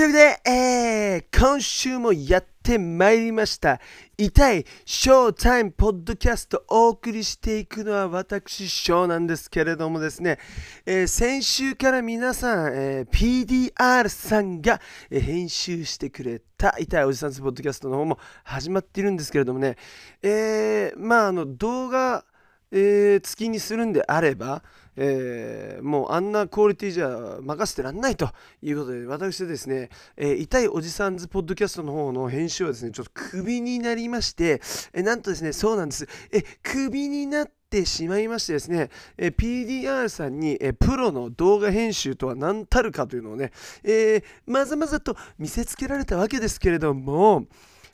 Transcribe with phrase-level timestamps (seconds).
[0.00, 3.78] というわけで、えー、今週もやってまいりました。
[4.16, 10.38] 痛いショータイムポッドキャストお送りしていくのは私、ショーなんですけれどもですね、
[10.86, 19.76] えー先週から皆さん、えー PDR さんが、え編集してくれた痛いおじさんズポッドキャストの方も始まっているんですけれどもね、
[20.22, 22.24] えーまああの動画、
[22.72, 24.62] えー月にするんであれば、
[24.96, 28.30] えーもうあんなクオリティじゃ任せてらんないと
[28.62, 34.60] いうことで私ですね、えー痛いおじさんズポッドキャストの方の編集はですねちょっとクビになりまして、
[34.92, 36.06] えーなんとですねそうなんです。
[36.32, 43.52] えクビになってしまいましてですね、えー PDR さんに、えープロの動画編集とは何たるかというのをね、
[43.84, 47.46] えーまざまざと見せつけられたわけですけれども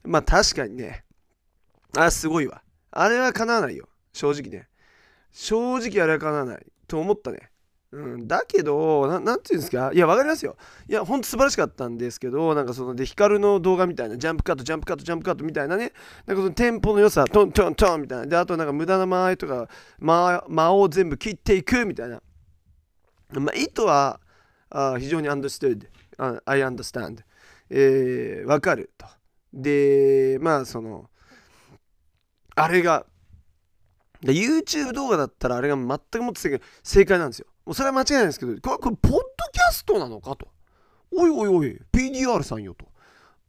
[0.05, 1.05] まあ確かにね
[1.97, 2.63] あすごいわ。
[2.91, 3.89] あれは叶わないよ。
[4.13, 4.69] 正直ね。
[5.33, 6.67] 正直あれは叶わない。
[6.87, 7.51] と思ったね。
[7.93, 10.57] うん、だけどな、なんていうんですか、いや、わかりますよ。
[10.89, 15.93] いや、ほんと素晴らしかったんですけど、なんかその、で、ヒカルの動画みたいな、ジャンプカット、ジャンプカット、ジャンプカットみたいなね、
[16.27, 22.21] なんかそのテンポの良さ、トントントンみたいな、で、あとなんか無駄な間合いとか、間間を全部切っていくみたいな。
[23.31, 24.21] まあ、意図は、
[24.69, 25.87] あ非常に understood、
[26.19, 27.21] あ I understand、
[27.71, 29.07] えー、わかると。
[29.53, 31.09] で、まあ、その、
[32.57, 33.07] あれが、
[34.21, 37.47] で YouTube 動画だったらあれが全くもって正解なんですよ。
[37.65, 39.19] もうそれは間違いないですけど、これ、これポッド
[39.53, 40.49] キャストなのかと。
[41.13, 42.87] おいおいおい、PDR さんよと。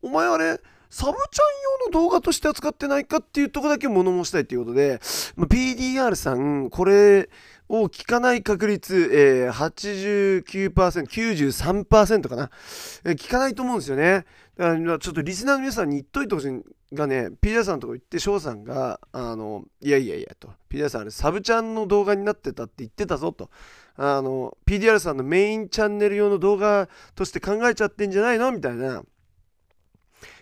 [0.02, 1.44] お前あれ、サブちゃ
[1.92, 5.00] ん用の動画として扱ってないかっていうとこだけ物申したいということで、
[5.36, 7.30] ま PDR さん、これ
[7.70, 10.44] を聞かない確率、えー、89%、
[11.08, 12.50] 93%かな、
[13.04, 14.26] えー聞かないと思うんですよね。
[14.56, 23.50] だからちょっとリスナーの皆さんに言っといてほしいがね、PDR さんとこ行って、翔さんが、あの、いやいやいやと、PDR さんあれ、サブチャンの動画になってたって言ってたぞと。
[23.95, 28.52] あの、PDR さんのメインチャンネル用の動画として考えちゃってんじゃないの？
[28.52, 29.04] みたいな、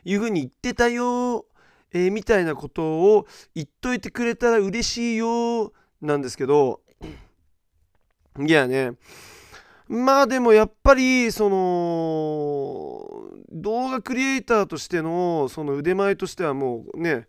[0.03, 1.46] いう風に言ってたよ、
[1.92, 6.81] えーみたいなことを言っといてくれたら嬉しいよ、なんですけど、
[8.38, 8.91] いやね、
[9.88, 11.56] まあでもやっぱりその
[13.50, 17.28] 動画クリエイターとしてのその腕前としてはもうね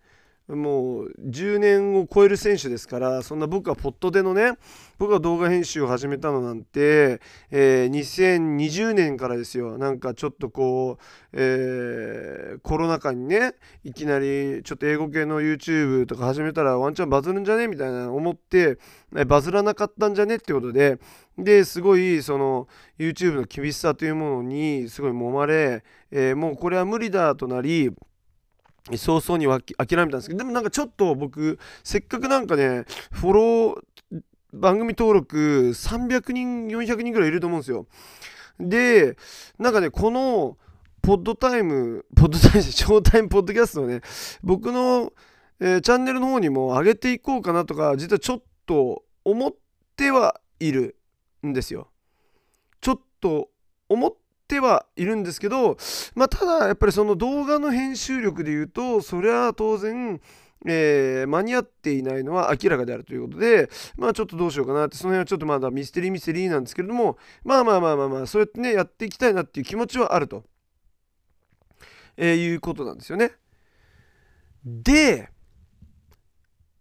[0.49, 4.53] もう10年を超える選手ですからそんな僕はポットでのね
[4.97, 7.21] 僕が動画編集を始めたのなんて、
[7.51, 9.77] えー2020年からですよ。
[9.77, 13.55] なんかちょっとこう、えーコロナ禍にね
[13.85, 18.79] いきなりちょっと英語系の YouTube とか始めたらワンチャンバズるんじゃねみたいな思って
[19.27, 20.99] バズらなかったんじゃねってことで
[21.37, 22.69] ですごいその
[22.99, 27.91] YouTube の厳しさというものにすごい揉まれ、えーもうこれは無理だとなり
[28.95, 35.37] 早々に諦めたんですけどでもなんかちょっと僕せっかくなんかねフォロー番組登録
[35.71, 37.87] 300人400人ぐらいいると思うんですよ。
[38.61, 39.17] で
[39.59, 40.57] なんかねこの
[41.03, 44.01] ポッドタイムポッドタイムショータイムポッドキャストをね
[44.43, 45.13] 僕の、
[45.61, 49.55] えーチャンネルの方にも上げていこうかなとか実はちょっと思っ
[49.97, 50.97] てはいる
[51.45, 51.89] んですよ。
[52.81, 53.51] ちょっと
[53.89, 55.77] 思っててはいるんですけど
[56.15, 60.21] まあただやっぱりその動画の編集力で言うとそれは当然
[60.65, 70.45] えー間に合っていないのは明らかであるということでまあちょっとどうしようかなってその辺はちょっとまだミステリーミステリーなんですけれどもまあまあまあまあまあそうやってねやっていきたいなっていう気持ちはあると、
[72.17, 73.33] えーいうことなんですよね。
[74.65, 75.29] で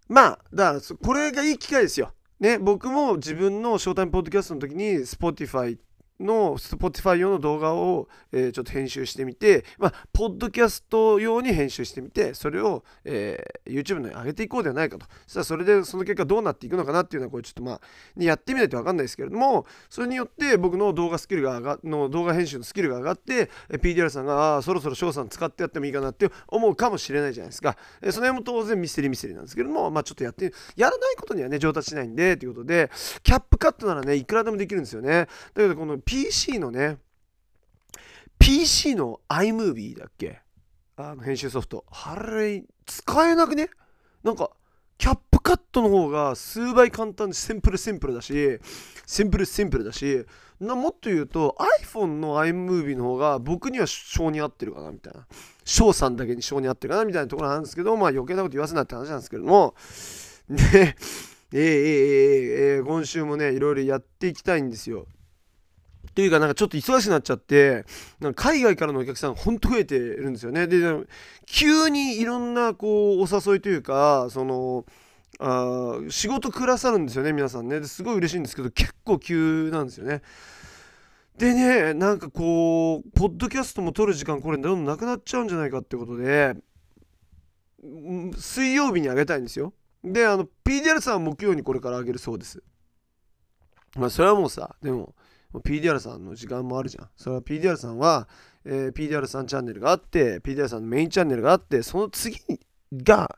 [0.08, 2.12] まあだからこれがいい機会ですよ。
[2.40, 5.78] ね僕も自分のショータイムポッドキャストの時に Spotify
[6.20, 15.06] の Spotify 用の動画を、えーちょっと編集してみて、まあ、ポッドキャスト用に編集してみて、それを、えー YouTube のに上げていこうではないかと。
[15.26, 17.82] そしたらそれでその結果どうなっていくのかなっていうのは、これちょっとまあ、
[18.18, 27.76] やってみないと分かんないですけれども、それによって僕の動画スキルが上がの動画編集のスキルが上がって、PDR さんが、ああ、そろそろ翔さん使ってやってもいいかなって思うかもしれないじゃないですか。
[28.02, 32.90] えーその辺も当然ミステリーミステリーなんですけれども、まあちょっとやって、やらないことにはね、上達しないんで、ということで、
[33.24, 35.10] キャップカットならね、いくらでもできるんですよね。
[35.12, 36.98] だけどこの PC のね
[38.38, 40.40] PC の iMovie だっけ？
[40.98, 41.86] あの編集ソフト。
[41.90, 43.70] あれ使えなくね？
[44.24, 44.52] なんか
[44.98, 48.60] キャップカットの方が数倍簡単でシンプルシンプルだし
[49.06, 50.26] シンプルシンプルだし
[50.60, 55.28] なもっと言うと iPhone の iMovie の方が僕には性に合ってるかなみたいな。
[55.64, 59.74] 翔さんだけに性に合ってるかなみたいなところなんですけどまあ余計なこと言わせないって話なんですけども。
[60.48, 60.96] で
[61.52, 65.08] えー、えー、えーえー今週もねいろいろやっていきたいんですよ。
[66.16, 67.86] というかなんかちょっと忙しくなっちゃって
[68.22, 70.66] なんか海外からのお客さんほんと増えてるんですよね。
[70.66, 70.80] で
[71.46, 74.86] 急にいろんなこうお誘いというかその
[75.40, 77.84] あ仕事くださるんですよね皆さんね。
[77.84, 80.22] すごい嬉しいんですけど結構急なんですよね。
[81.38, 86.56] でねなんかこうポッドキャストも撮る時間これどんどんなくなっちゃうんじゃないかってことで
[88.38, 89.74] 水曜日にあげたいんですよ。
[90.02, 92.64] であの PDR さんは木曜にこれからあげるそうです。
[93.98, 95.14] まあそれはもうさでも
[95.62, 98.28] PDR さんの時間もあるじゃんそれは PDR さんは、
[98.66, 102.38] えー、PDR さんチャンネルがあって PDR さんのメインチャンネルがあってその次
[102.94, 103.38] が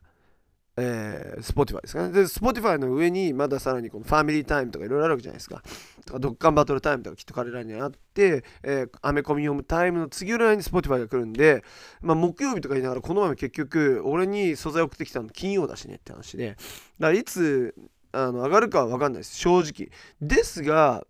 [0.80, 2.14] えー、Spotify ですかね。
[2.14, 5.64] で、Spotify の上にまださらにこのファミリータイムとかいろいろあるわけじゃないですか。
[6.06, 11.64] とか、ドッカンバトルタイムとかきっと彼らにあって、えー、アメコミ読むタイムの次ぐらいに Spotify が来るんで、
[12.02, 16.58] まあ、木曜日とか言いながら、この前結局、俺に素材送ってきたの金曜だしねって話で、だか
[17.00, 17.74] らいつ
[18.12, 19.90] あの上がるかは分かんないです、正直。
[20.22, 21.08] ですが、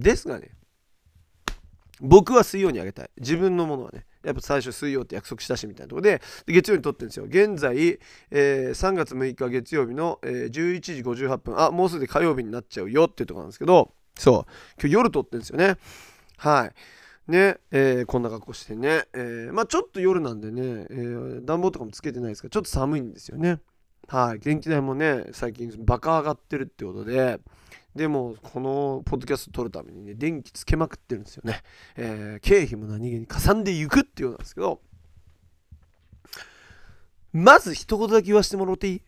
[0.00, 0.50] ですがね、
[2.00, 3.10] 僕は水曜にあげたい。
[3.18, 4.06] 自分のものはね。
[4.24, 7.26] やっぱ最初水曜って約束したしみたいなとこで月曜に撮ってるんですよ。
[7.26, 7.98] 現在、
[8.30, 11.60] えー、3月6日月曜日の、えー、11時58分。
[11.60, 14.80] あもうすぐ火曜日になっちゃうよっていうとこなんですけどそう。
[14.80, 15.76] 今日夜撮ってるんですよね。
[16.38, 17.30] はい。
[17.30, 23.60] ねえー、こんな格好してね、えー、まあちょっと夜なんでね、えー、暖房とかもつけてないですからちょっと寒いんですよね。
[24.08, 24.40] はい。
[24.40, 27.40] 電気代もね最近バカ上がってるってことで
[27.94, 31.62] でもこのポッドキャスト撮るためにね電気つけまくってるんですよね、
[31.96, 34.80] えー、経費も何気にかさんでいくっていうようなんですけど
[37.32, 39.02] まず一言だけ言わせてもらっていい？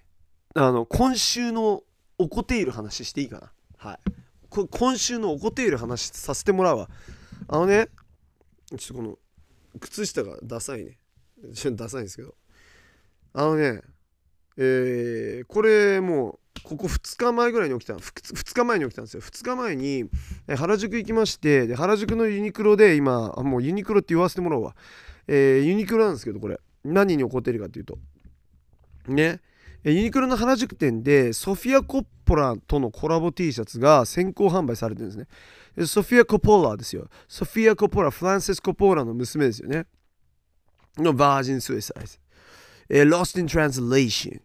[0.54, 1.82] あの今週の
[2.18, 3.52] おこている話していいかな？
[3.76, 3.98] はい。
[4.70, 6.88] 今週のおこている話させてもらうわ。
[7.46, 7.88] あのね
[8.70, 9.18] ちょっとこの
[9.78, 10.98] 靴下がダサいね。
[11.54, 12.34] ちょっとダサいんですけど。
[13.34, 13.82] あのね
[14.56, 19.20] えー、これもうここ2日前ぐらいに起きた 2, 2日前に起きたんですよ。
[19.20, 20.04] 2日前に
[20.48, 24.76] 原宿行きましてで原宿のユニクロで今もうユニクロって言わせてもらおうわ、
[25.28, 26.60] えー、ユニクロなんですけどこれ。
[26.84, 27.98] 何に起こってるかっていうと。
[29.08, 29.40] ね。
[29.84, 35.26] ユニクロの原宿店でソフィア・コッポラとのコラボ T シャツが先行販売されてるんですね。
[35.76, 37.08] でソフィア・コポーラですよ。
[37.28, 39.86] ソフィア・コポーラフランセス・コポーラの娘ですよね。
[40.98, 42.18] のバージン・スウェイサイズ、
[42.88, 44.40] えー、Lost in Translation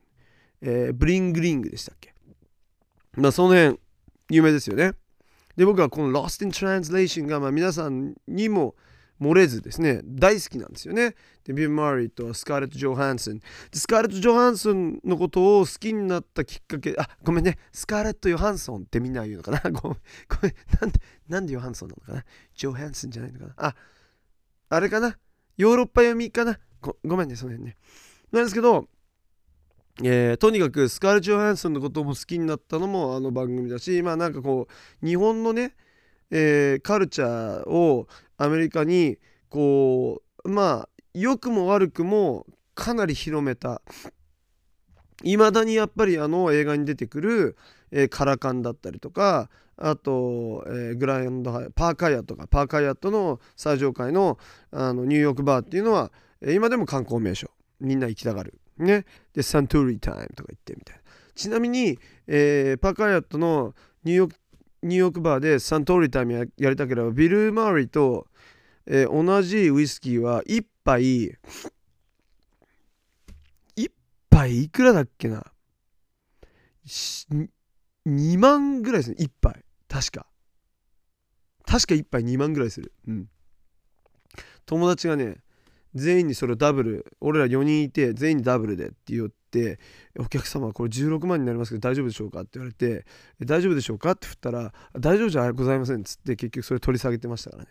[0.61, 2.13] えー、ブリングリングでしたっけ？
[3.15, 3.79] まあその辺
[4.29, 4.93] 有名ですよね。
[5.57, 8.75] で僕はこの Lost in Translation がまあ皆さんにも
[9.19, 11.15] 漏れずですね大好きなんですよね。
[11.43, 17.57] でビル・マーリーとスカーレット・ジョハンソンでスカーレット・ジョハンソンのことを好きになったきっかけあごめんね。
[17.71, 19.59] スカーレット・ヨハンソンってみんな言うのかな？
[19.71, 19.97] ごめん
[20.29, 20.53] ごめん。
[20.79, 22.25] なんでなんでヨハンソンなのかな？
[22.55, 23.53] ジョハンソンじゃないのかな？
[23.57, 23.75] あ
[24.69, 25.17] あれかな？
[25.57, 26.57] ヨーロッパ読みかな？
[26.81, 27.77] ごごめんねその辺ね。
[28.31, 28.87] なんですけど
[30.03, 34.67] えー、とにかくスカーレット・ジョハンソンのことも好きになったのもあの番組だしまあなんかこ
[35.01, 35.75] う日本のね、
[36.31, 38.07] えー、カルチャーを
[38.37, 39.17] アメリカに
[39.49, 43.81] こうまあ良くも悪くもかなり広めた
[45.23, 47.57] いまだにやっぱりあの映画に出てくる、
[47.91, 54.37] えー、カラカンだったりとかあと、えー、グランドハイパーカイアとかパーカイアットの最上階の
[54.71, 56.11] あのニューヨークバーっていうのは、
[56.41, 58.60] えー、今でも観光名所みんな行きたがる。
[58.77, 59.05] ね。
[59.33, 61.01] で、サントリータイムとか言ってみたいな。
[61.35, 61.97] ちなみに、
[62.27, 63.73] えー、パーカヤットの
[64.03, 64.37] ニューヨーク
[64.83, 68.27] ニューヨークバーでサントリータイムややりたければ、ビル・マーリーと、
[68.87, 71.37] えー、同じウイスキーは1杯、
[73.77, 73.91] 1
[74.29, 75.45] 杯いくらだっけな
[76.87, 79.63] ?2 万ぐらいですね、1杯。
[79.87, 80.25] 確か。
[81.65, 82.91] 確か1杯2万ぐらいする。
[83.07, 83.29] うん。
[84.65, 85.37] 友達がね、
[85.93, 89.79] 全員にそれをダブル俺ら4人いて全員にダブルでって言って
[90.17, 93.05] お客様これ16万になりますけど大丈夫でしょうかって言われて
[93.43, 97.69] 大丈夫でしょうかって振ったら大丈夫じゃございませんっつって結局それ取り下げてましたからね。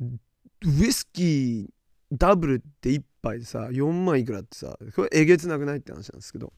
[0.00, 1.66] ウイスキー
[2.12, 6.52] ダブルって1杯でさ4万いくらってさこれえげつなくないって話なんですけど。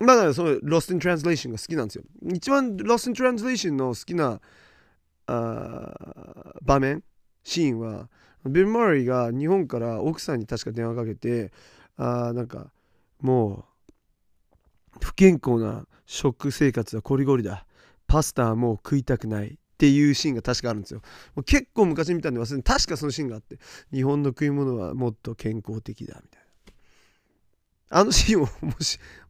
[0.00, 2.04] まだからその Lost in Translation が好きなんですよ。
[2.32, 4.40] 一番 Lost in Translation の好きな
[5.26, 7.04] あ場面
[7.44, 8.08] シーンは
[8.46, 11.52] ビル・マーリーが日本から奥さんに確か電話かけて
[11.96, 12.72] あなんか
[13.20, 13.66] も
[14.96, 17.66] う不健康な食生活はコリゴリだ。
[18.06, 21.00] パスタはもう食いたくないっていうシーンが確かあるんですよ。
[21.36, 23.58] もう結構昔見たんで忘れて確かそのシーンがあって
[23.92, 26.42] 日本の食い物はもっと健康的だみたい
[27.90, 28.00] な。
[28.00, 28.48] あのシーンも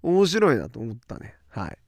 [0.02, 1.34] 面白いなと思ったね。
[1.50, 1.78] はい。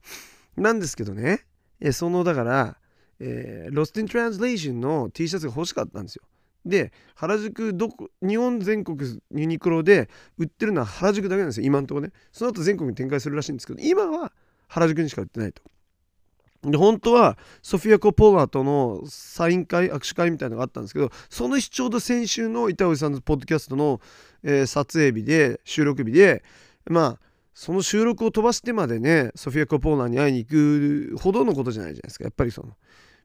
[0.60, 1.46] なんですけどね。
[1.80, 2.76] えそのだから
[3.24, 6.24] えー、ロスティン・トランスレーションの T シャツが欲しかったんですよ。
[6.64, 8.98] で原宿どこ日本全国
[9.34, 12.10] ユニクロで売ってるのは原宿だけなんですよ今のとこね。
[12.32, 14.32] その後全国に展開するらしいんですけど今は
[14.68, 15.62] 原宿にしか売ってないと。
[16.62, 24.00] で本当はソフィア・コ・ポーラーとのサイン会握手会みたいなのがあったんですけどその日ちょうど先週の板尾さんのポッドキャストの、
[24.44, 26.44] えー、撮影日で収録日で
[26.86, 27.18] まあ
[27.54, 32.24] その収録を飛ばしてまでねソフィア・コ・ポーラーに会いに行くほどのことじゃないじゃないですか。
[32.24, 32.76] やっぱりその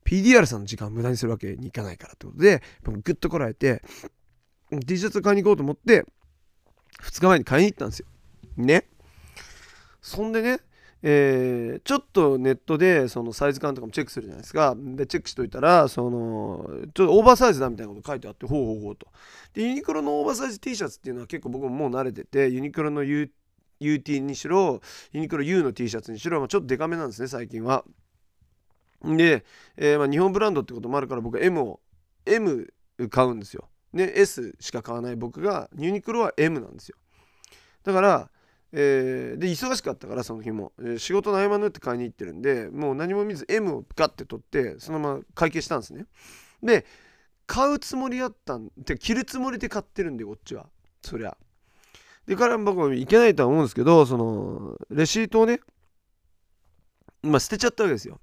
[0.08, 2.64] PDR さんの時間を無駄にするわけにいかないからってことで、
[3.04, 3.84] ぐっとこらえて、
[4.86, 6.06] T シャツ買いに行こうと思って、
[7.04, 8.08] 2日前に買いに行ったんですよ。
[8.56, 8.88] ね。
[10.02, 10.60] そんでね、
[11.04, 14.76] えー、ちょっとネットでそのサイズ感とかもチェックするじゃないですか。
[14.78, 19.08] で、チェックしといたら、その、ちょっとオーバーサイズだみたいなこと書いてあって、ほうほうほうと。
[19.54, 23.30] で、ユニクロのオーバーサイズ T シャツっていうのは結構僕ももう慣れてて、ユニクロの U
[23.80, 24.80] UT にしろ、
[25.12, 27.84] ユニクロ U の T シャツにしろ、ま、ちょっとデカめなんですね、最近は。
[29.04, 31.80] で、えー、まあ、日本ブランドってこともあるから僕は M を、
[32.26, 32.74] M
[33.10, 33.70] 買うんですよ。
[33.94, 36.98] ね、S しか買わない僕が、ユニクロは M なんですよ。
[37.84, 38.30] だから、
[38.74, 46.06] えー、で忙しかったからその日も、えー、仕事の合間縫って買いに行ってるんでもう何も見ず M をガッて取ってそのまま会計したんですね。
[46.62, 46.86] で
[47.46, 50.68] 買うつもりやったんで着るつもりで買ってるんでこっちは。
[51.02, 51.38] そりゃ。
[52.28, 55.62] でから僕もいけないとは思うんですけどそのレシートをね
[57.22, 58.20] まあ捨てちゃったわけですよ。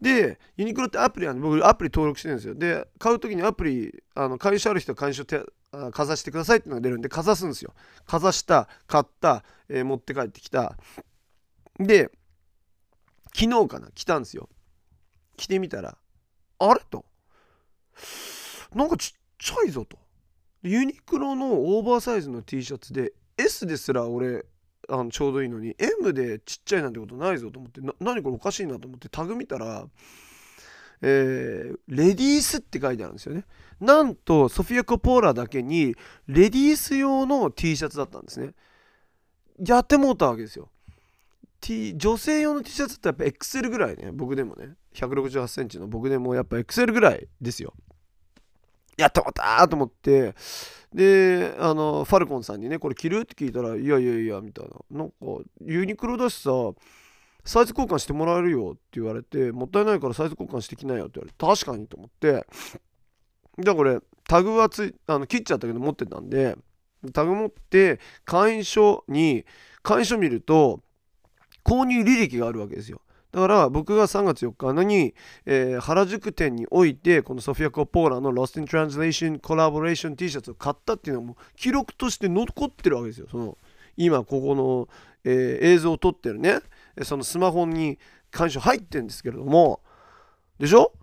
[0.00, 2.54] でユニクロってアプリは、ね、僕アプリ登録してるんですよ。
[2.54, 5.42] で買う時にアプリあの会社ある人は会社手
[5.92, 7.74] かざしてくださいっていうのが出るんでかざすんですよ。
[8.06, 10.76] かざした買った、えー、持って帰ってきた。
[11.78, 12.10] で
[13.34, 14.48] 昨日かな来たんですよ。
[15.36, 15.98] 着てみたら
[16.58, 16.80] あれ？
[16.90, 17.04] と。
[18.74, 19.98] なんかちっちゃいぞと。
[20.62, 24.44] ユニクロのオーバーサイズの T シャツで S ですら俺
[24.88, 29.86] あのちょうどいいのに M でちっちゃいなんてことないぞと思ってな何これおかしいなと思ってタグ見たら
[31.02, 33.44] えー、レディースって書いてあるんですよね。
[33.80, 35.94] なんとソフィア・コポーラだけに
[36.26, 38.52] レディース用の T シャツだったんですね。
[39.64, 40.70] やってもうたわけですよ。
[41.60, 47.74] T、女性用の T シャツってやっぱ XL ぐらいね、僕でもね、168センチの僕でもやっぱ XL ぐらいですよ。
[48.96, 50.34] やってもったと思って、
[50.96, 53.20] で、あの、ファルコンさんにね、これ着る？
[53.20, 54.98] って聞いたら、いやいやいや、みたいな。
[54.98, 55.14] なんか、
[55.60, 56.50] ユニクロだしさ、
[57.44, 62.46] サイズ交換してもらえるよって言われて、もったいないからサイズ交換してきなよって言われて、確かにと思って、
[63.58, 66.56] じゃあこれ、タグはつい、あの切っちゃったけど持ってたんで、
[67.12, 69.44] タグ持って、会員証に、
[69.82, 70.80] 会員証見ると、
[71.62, 73.02] 購入履歴があるわけですよ。
[73.36, 75.14] だから僕が3月4日のに、
[75.44, 83.26] えー、原宿店においてこのソフィア・コポーラの Lost in Translation Collaboration T シャツを買ったっていうのはもう記録として残ってるわけですよ。
[83.30, 83.58] その
[83.98, 84.88] 今ここの、
[85.24, 86.60] えー、映像を撮ってるね
[87.02, 87.98] そのスマホに
[88.30, 89.82] 干渉入ってるんですけれども
[90.58, 90.94] でしょ？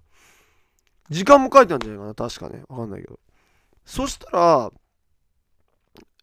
[1.11, 2.63] 時間も書いてあるんじゃないかな確かね。
[2.67, 3.19] わかんないけど。
[3.85, 4.71] そしたら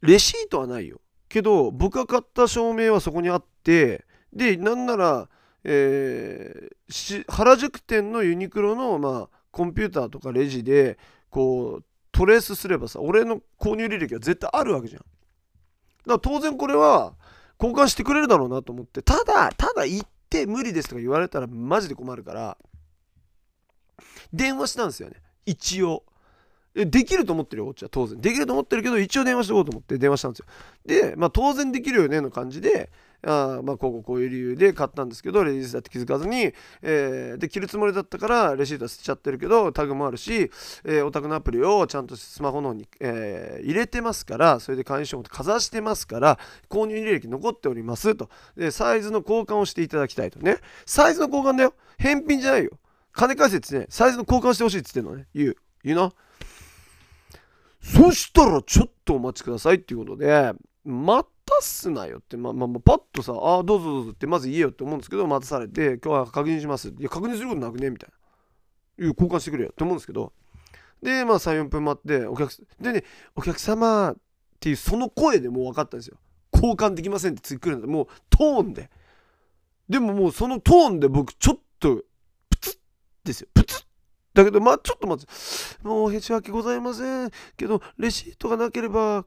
[0.03, 1.01] レシートはないよ。
[1.29, 5.29] けど僕が買った証明はそこにあってでなんなら、
[5.65, 10.99] えー、原宿店のユニクロの、まあ、コンピューターとかレジで
[11.29, 15.01] こうトレースすればさ俺の購入履歴は絶対あるわけじゃん。
[15.01, 17.15] だから当然これは
[17.61, 22.57] 交換してくれるだろうなと思ってただただ行って無理ですとか言われたらマジで困るから
[24.33, 25.17] 電話したんですよね。
[25.47, 26.05] 一応。
[26.73, 28.21] できると思ってるよこっちは当然。
[28.21, 30.47] できると思ってるけど一応電話しとこうと思って電話したんですよ。
[30.87, 32.91] でまあ当然できるよねの感じで
[33.27, 40.51] あまあこうこういう理由で買ったんですけどレディースだって気づかずに、えー、で着るつもりだったからレシートは捨てちゃってるけどタグもあるし、
[40.85, 48.29] えー、お宅のアプリをちゃんとスマホの方に、えー、入れてますからそれで会員証をかざしてますから購入履歴残っておりますと。
[48.57, 50.59] でサイズの交換をしていただきたいとね。
[50.87, 51.75] サイズの交換だよ。
[51.99, 52.73] 返品じゃないよ。
[53.13, 55.27] 金返せってねサイズの交換してほしいって言ってんのね。
[55.35, 55.57] 言う。
[55.85, 56.13] 言うな。
[57.83, 60.53] そしたらちょっとお待ちくださいっていうことで
[60.85, 66.89] またすなよって、まあまあ、パッとさ、ああ、どうぞどうぞってまず言えよって思うんですけど、待たされて、今日は確認します。
[66.89, 68.17] いや、確認することなくねみたいな。
[69.05, 70.33] いう交換してくれよって思うんですけど、
[71.03, 73.05] で、まあ3、4分待って、お客でね、
[73.35, 74.17] お客様っ
[74.61, 76.19] ていうその声でもう分かったんですよ。
[76.53, 78.91] 交換できませんって次来るんだもうトーンで。
[79.89, 82.03] でももうそのトーンで僕ちょっと
[82.51, 82.77] プツッ
[83.27, 83.49] ですよ。
[83.55, 83.85] プツッ
[84.35, 89.25] だけど、まあちょっと待って、もうへちわけございませんけど、レシートがなければ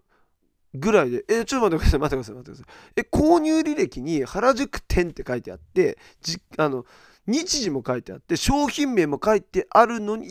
[0.74, 2.94] ぐらいで、え、ちょっと待ってください、待ってください、待ってください。
[2.96, 6.86] え、購入履歴に原宿店って書いてあって、じあの、
[7.26, 10.30] 日時も書いてあって、商品名も書いてあるのに、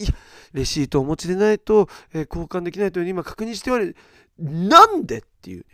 [0.52, 3.94] レシートをお持ちでないと、えー、交換できないというふうに今確認しており、
[4.38, 5.64] なんでっていうね。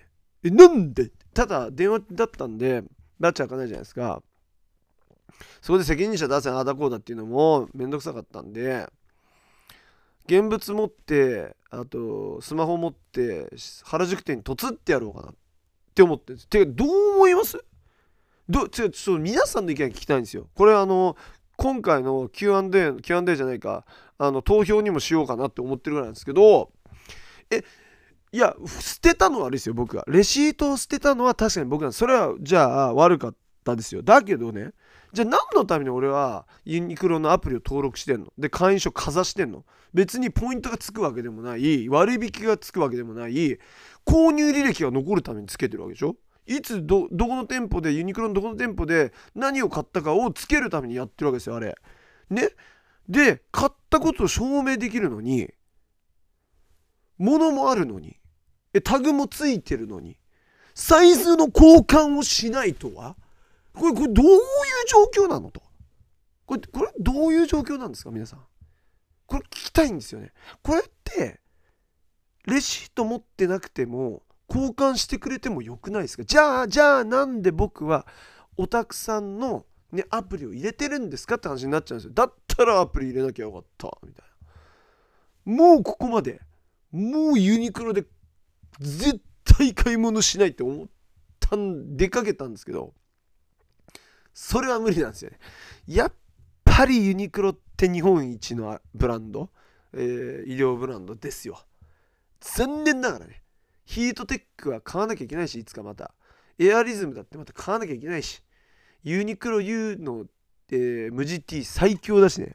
[0.45, 1.11] え、なんで？
[1.35, 2.85] ただ、電話だったんで、
[3.19, 4.23] なっちゃ開かないじゃないですか。
[5.61, 8.89] そこで責任者出せああだこうだっていうのもめんどくさかったんで、
[10.29, 13.49] 現物持ってあとスマホ持って
[13.85, 15.35] 原宿店に突ってやろうかなっ
[15.95, 16.49] て思ってるんです。
[16.49, 17.65] てどう思います？
[18.49, 20.49] どちょっと皆さんの意見聞きたいんですよ。
[20.55, 21.17] これあの
[21.57, 23.85] 今回の Q&A Q&A じゃないか
[24.19, 26.71] あの投票にもしようかなって思ってるぐらいなんですけど
[27.51, 27.65] え
[28.31, 34.03] いや捨てたのは悪いですよ僕がレシートを捨てたのは確かに僕なんでそれはじゃあ悪かったですよ。
[34.03, 34.73] だけどね
[35.13, 38.33] じゃあ何のために俺はユニクロのアプリを登録してんの？
[38.37, 39.65] で会員証かざしてんの？
[39.95, 43.59] 別にポイントがつくわけでもない割引がつくわけでもない
[44.07, 46.17] 購入履歴が残るためにつけてるわけでしょ？
[46.47, 51.75] いつどどこの店舗でユニクロのどこの店舗で何を買ったかをつけるためにやってるわけですよあれ。
[52.31, 52.51] ね？
[53.09, 55.51] で買ったことを証明できるのに
[57.17, 58.19] 物もあるのに
[58.75, 60.19] えタグもついてるのに
[60.75, 63.17] サイズの交換をしないとは？
[63.79, 64.35] これこれどういう
[64.89, 65.63] 状況なのと。
[66.47, 68.41] これこれどういう状況なんですか皆さん。
[69.27, 70.33] これ聞きたいんですよね。
[70.63, 71.41] これって
[72.47, 76.25] レシート持ってなくても交換してくれてもよくないですか？
[76.25, 78.07] じゃあじゃあなんで僕は
[78.57, 81.35] おたくさんの、ね、アプリを入れてるんですか？
[81.35, 82.13] って話になっちゃうんですよ。
[82.15, 83.97] だったらアプリ入れなきゃよかった。
[84.03, 84.25] みたい
[85.47, 85.55] な。
[85.55, 86.41] もうここまで。
[86.91, 88.07] もうユニクロで
[88.81, 90.87] 絶対買い物しないって思っ
[91.39, 92.95] たん出かけたんですけど。
[94.41, 95.39] それは無理なんですよね。
[95.89, 96.13] やっ
[96.65, 99.51] ぱりユニクロって日本一のブランド、
[99.93, 101.59] えー、医療ブランドですよ。
[102.39, 103.43] 残念ながらね
[103.85, 106.15] ヒートテックは買わなきゃいけないしいつかまた。
[106.57, 108.41] エアリズムだってまた買わなきゃいけないし
[109.03, 110.27] ユニクロ U の、
[110.71, 112.53] えー、無地 T 最強だしね。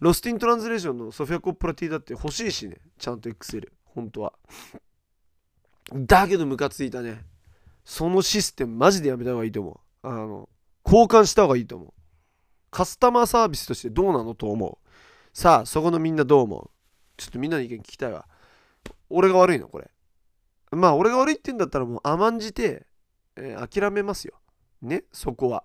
[0.00, 2.78] ロスティントランスレーションのソフィア・コップラ T だって欲しいしね。
[2.98, 4.32] ちゃんと XL 本当は。
[5.94, 7.24] だけどムカついたね。
[7.84, 9.89] そのシステムマジでやめた方がいいと思う。
[10.02, 10.48] あの
[10.84, 11.92] 交換した方がいいと思う。
[12.70, 14.78] カスタマーサービスとしてどうなのと思う。
[15.32, 16.70] さあそこのみんなどう思う。
[17.16, 18.26] ちょっとみんなの意見聞きたいわ。
[19.08, 19.90] 俺が悪いのこれ。
[20.70, 22.86] まあ俺が悪いって言うんだったらもう甘んじて、
[23.36, 24.40] えー、諦めますよ。
[24.82, 25.04] ね？
[25.12, 25.64] そこは。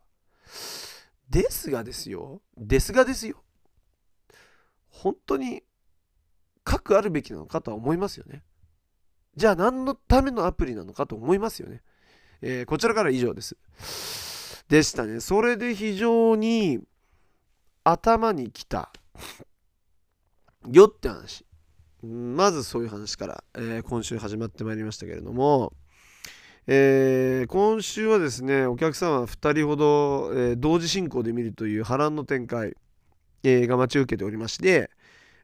[1.29, 2.41] ですがですよ。
[2.57, 3.41] ですがですよ。
[4.89, 5.63] 本当に
[6.63, 8.43] 核あるべきなのかとは思いますよね。
[9.35, 11.81] じゃあ何のためのアプリなのかと思いますよね、
[12.41, 13.57] えー、こちらから以上です。
[14.69, 15.19] でしたね。
[15.19, 16.79] それで非常に
[17.83, 18.91] 頭にきた。
[20.71, 21.45] よって話。
[22.03, 25.73] まずそういう話から、えー、今週始まってまいりましたけれども、
[26.67, 32.75] えー、今週はですねお客様2人ほど、えー、同時進行で見るという波乱の展開、
[33.43, 34.89] え、が待ち受けておりまして、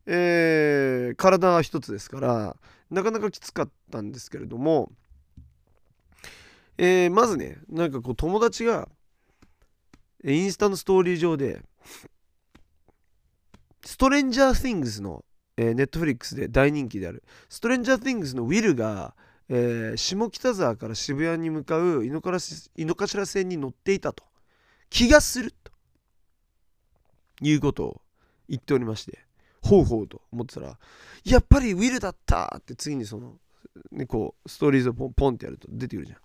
[0.08, 2.56] え体は一つですから
[2.90, 4.92] なかなかきつかったんですけれども、
[6.78, 8.90] えまずねなんかこう友達が
[10.24, 11.62] インスタのストーリー上で
[13.84, 15.26] ストレンジャー・シングスの
[15.58, 17.24] えー、ネットフリックスで大人気である。
[17.50, 19.16] ストレンジャー・ティングスのウィルが、
[19.50, 24.24] えー、下北沢から渋谷に向かう井の頭線に乗っていたと。
[24.90, 25.72] 気がすると。
[27.42, 28.02] いうことを
[28.50, 29.20] 言っておりまして。
[29.62, 30.80] ほうほうと思ってたら
[31.24, 33.36] やっぱりウィルだったって次にその、
[33.92, 36.16] ね、こうストーリーズをポンポンってやると出てくるじゃ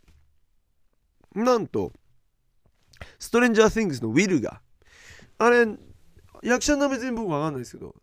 [1.38, 1.44] ん。
[1.44, 1.92] なんと
[3.18, 4.60] ストレンジャー・ティングスのウィルが。
[5.38, 5.66] あれ
[6.42, 7.94] 役者の名前全部僕わかんないですけど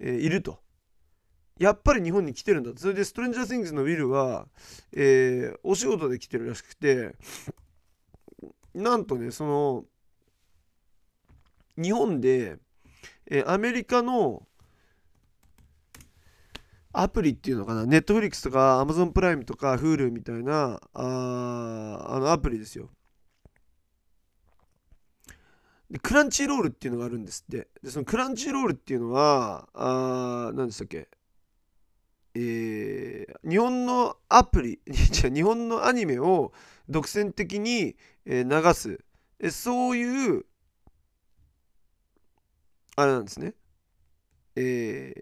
[0.00, 0.58] えー、いると。
[1.58, 4.48] やっぱり日本に来てるんだそれでストレンジャー・シングスのウィルは、
[4.92, 7.14] えー、お仕事で来てるらしくて
[8.72, 9.84] なんとねその
[11.76, 12.56] 日本で、
[13.26, 14.46] えー、アメリカの
[16.92, 17.84] アプリっていうのかな？
[17.84, 22.88] ネットフリックスとかアマゾンプライムとか Hulu みたいなああのアプリですよ。
[25.90, 27.68] でクランチロールっていうのがあるんですって。
[27.82, 31.08] でそのクランチロールっていうのはあ何でしたっけ？
[32.34, 36.52] えー、日本のアプリ 日本のアニメを
[36.88, 39.00] 独占的に、えー、流す。
[39.40, 40.44] えそういう
[42.96, 43.54] あれなんですね。
[44.56, 45.14] え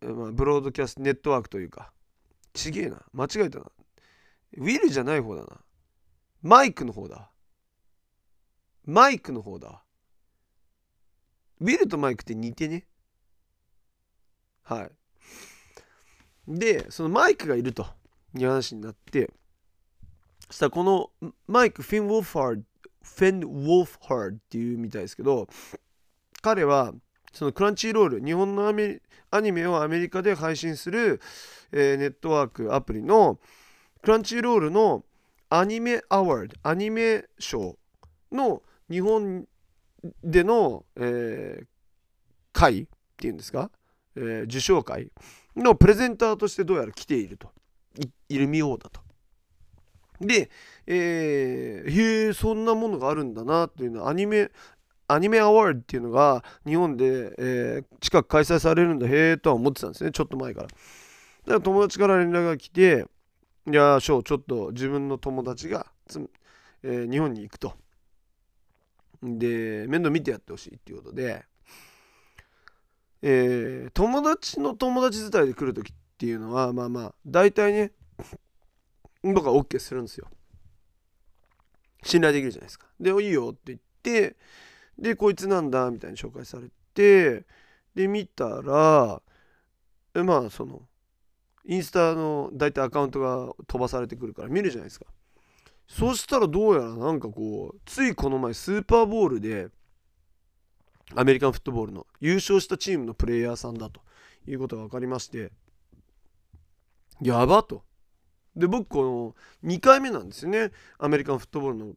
[0.00, 1.92] ー、まあ、ブロードキャストネットワークというか。
[2.52, 3.02] ちげえな。
[3.12, 3.66] 間違えたな。
[4.56, 5.63] ウィルじゃない方だな。
[6.44, 7.30] マイクの方だ。
[8.84, 9.82] マイクの方だ。
[11.58, 12.86] ウィルとマイクって似てね。
[14.62, 14.90] はい。
[16.46, 17.86] で、そのマイクがいると
[18.36, 19.32] いう話になって、
[20.50, 21.10] そしたらこの
[21.46, 22.62] マイク、フィン・ウォルファー、
[23.02, 25.48] フェン・ウォルファードっていうみたいですけど、
[26.42, 26.92] 彼は
[27.32, 31.22] そのクランチーロール、日本のアメアニメをアメリカで配信する、
[31.72, 33.40] えー、ネットワークアプリの
[34.02, 35.06] クランチーロールの
[35.56, 37.78] アニメアワードアニメ賞
[38.32, 39.46] の日本
[40.24, 41.66] での、えー、
[42.52, 42.86] 会っ
[43.16, 43.70] ていうんですか、
[44.16, 45.12] えー、受賞会
[45.54, 47.52] のプレゼンターとしてどうやら来ていると
[48.28, 49.00] いるみようだと。
[50.20, 50.50] で、
[50.88, 54.50] えー、へえそんなものがあるんだなっていうのはアニメ
[55.06, 60.66] アニメアワードっていうのが日本で、えー、近く開催されるんだへえとは思ってたんですねちょっと前から。
[60.66, 63.06] だから友達から連絡が来て
[63.66, 65.86] いや、ショー、ちょっと自分の友達が
[66.86, 67.74] えー、日本に行くと。
[69.22, 71.46] で面倒見てやってほしいっていうことで、
[73.22, 77.92] えー、友達の友達伝いで来る時っていうのはまあまあ大体ね
[79.22, 80.28] 僕は OK するんですよ。
[82.02, 82.86] 信頼できるじゃないですか。
[83.00, 84.36] で、いいよって言って、
[84.98, 87.46] で、こいつなんだみたいに紹介されて、
[87.94, 89.22] で、見たら、
[90.22, 90.82] まあ、その、
[91.66, 95.06] インスタの大体アカウントが飛ばされてくるから見るじゃないですか。
[95.88, 99.68] そしたらどうやらなんかこう、ついこの前スーパーボールで、
[101.14, 104.00] アメリカンフットボールの優勝したチームのプレイヤーさんだと
[104.46, 105.52] いうことが分かりまして、
[107.20, 107.82] やばと。
[108.56, 111.92] で僕この2回目なんですよねアメリカンフットボールの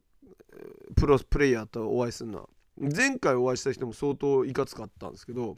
[0.96, 5.56] プロスプレイヤーとお会いするのは前回お会いした人も相当いかつかったんですけど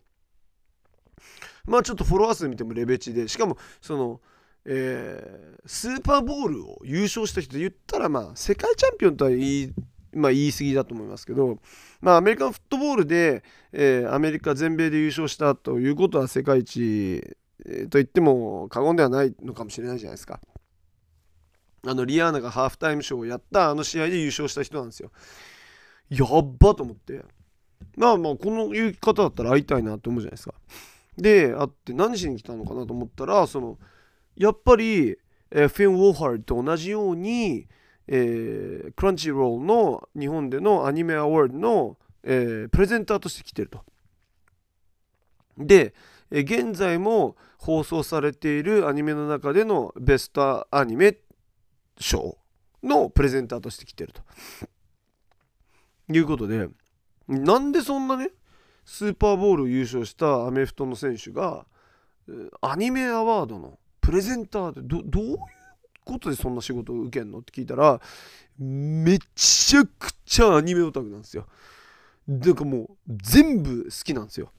[1.67, 4.21] まあちょっとフォロワー数見てもレベチでしかもその
[4.65, 9.73] えー、スーパーボールを優勝した人で言ったらまあ世界チャンピオンとは言い,、
[10.13, 11.59] まあ、言い過ぎだと思いますけど、
[12.03, 17.23] まあ、アメリカンフットボールで、えー、アメリカ全米で優勝したということは世界一、
[17.65, 20.41] えー、と言っても過言ではないのかもしれないじゃないですか。
[21.87, 25.11] あのリアーナがハーフタイムショーをやったあの試合で優勝した人なんですよ。
[26.11, 26.29] やっ
[26.59, 27.25] ばと思って。
[27.97, 30.55] まあまあこの言い方だったら会いたいなと思うじゃないですか。
[31.17, 33.79] で会って何しに来たのかなと思ったらその
[34.37, 35.17] やっぱり、
[35.51, 37.69] えー、フィン・ウォーハーと同じように、
[38.07, 43.85] えー、クランチロールの日本でのアニメアワードの、えー、プレゼンターとして来てると。
[45.59, 45.95] で、
[46.31, 51.19] え現在も放送されているアニメの中でのベストアニメ
[51.99, 52.39] 賞
[52.83, 54.23] のプレゼンターとして来てると。
[56.13, 56.69] いうことで、
[57.29, 58.31] なんでそんなね、
[58.91, 61.65] スーパーボールを優勝したアメフトの選手が、
[62.61, 65.37] アニメアワードのプレゼンターってどどういう
[66.05, 68.01] ことでそんな仕事を受けんのって聞いたら、
[68.59, 71.47] めちゃくちゃアニメオタクなんですよ。
[72.29, 74.51] だかもう全部好きなんですよ。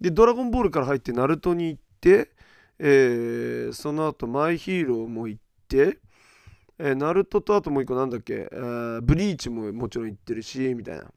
[0.00, 2.30] で、ドラゴンボールから入ってナルトに行って、
[2.78, 5.98] えー、その後マイヒーローも行って、
[6.78, 11.10] えー、ナルトとあともう一個なんだっけ、えー、ブリーチももちろん行ってるし、みたいな。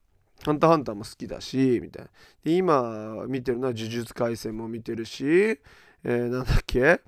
[0.46, 2.12] ハンターハンターも好きだし、みたいな。
[2.44, 7.02] で、今見てるのは呪術廻戦も見てるし、えー、なんだっけ？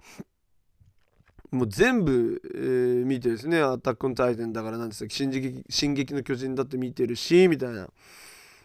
[1.52, 7.88] もう全部、えー、見てですね、アタックのタイタンだからなんですか、進撃進撃の巨人だって見てるし、みたいな。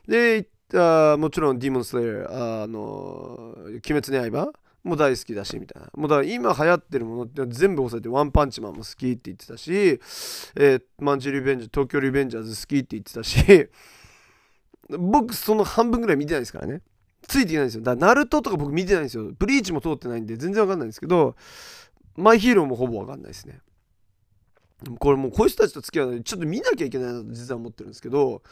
[0.08, 4.52] で、あもちろんディモンスレイヤー、あの、鬼滅の刃
[4.82, 13.68] も大好きだしみたいなもうだから今流行ってるものって全部押さえてワンパンチマンも好きって言ってたし、えー、マンチリベンジャー東京リベンジャーズ好きって言ってたし
[14.98, 16.82] 僕その半分ぐらい見てないですからね。
[17.28, 17.82] ついていけないんですよ。
[17.82, 19.30] だからナルトとか僕見てないんですよ。
[19.38, 21.36] ブリーチも通ってないんで全然わかんないんですけど
[22.16, 23.60] マイヒーローもほぼわかんないですね。
[24.98, 28.42] これもうこういう人たちと付き合うのにちょっと見なきゃいけないなと実は思ってるんですけど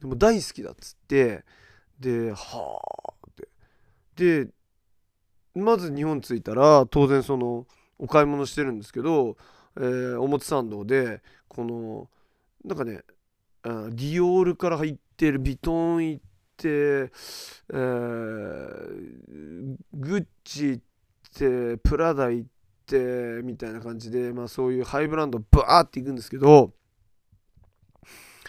[0.00, 1.44] でも大好きだっつって
[1.98, 3.48] ではあって。
[4.44, 4.50] で
[5.54, 7.66] まず日本着いたら当然その
[7.98, 9.36] お買い物してるんですけど、
[9.76, 12.08] えー、表参道でこの
[12.64, 13.02] なんかね
[13.64, 16.24] ディオールから入っててるビトン行っ
[16.56, 20.82] て、えー、グッチ行っ
[21.34, 22.48] てプラダ行っ
[22.86, 26.72] てみたいな感じで、まあ、そういうハイブランドバーって行くんですけど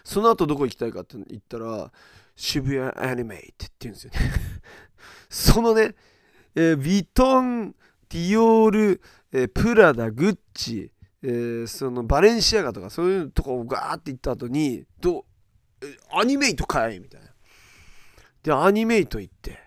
[0.04, 1.92] その後どこ行きたいかって言ったら
[2.36, 4.20] 渋谷アニメイトって言うんですよね。
[5.30, 5.96] そのね
[6.56, 7.76] えー、ヴィトン、
[8.10, 10.92] ディオール、えー、プラダ、グッチ、
[11.24, 15.26] えー、そのバレンシアガとかそういうとこをガーって行った後に、ど
[16.12, 17.00] アニメイトかい？
[17.00, 17.28] みたいな。
[18.44, 19.60] で、アニメイト行って、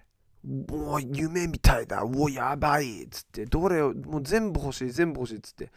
[0.44, 5.70] もう夢みたいだ、うお、やばいっつって、どれを、もう全部欲しい、全部欲しいっつって。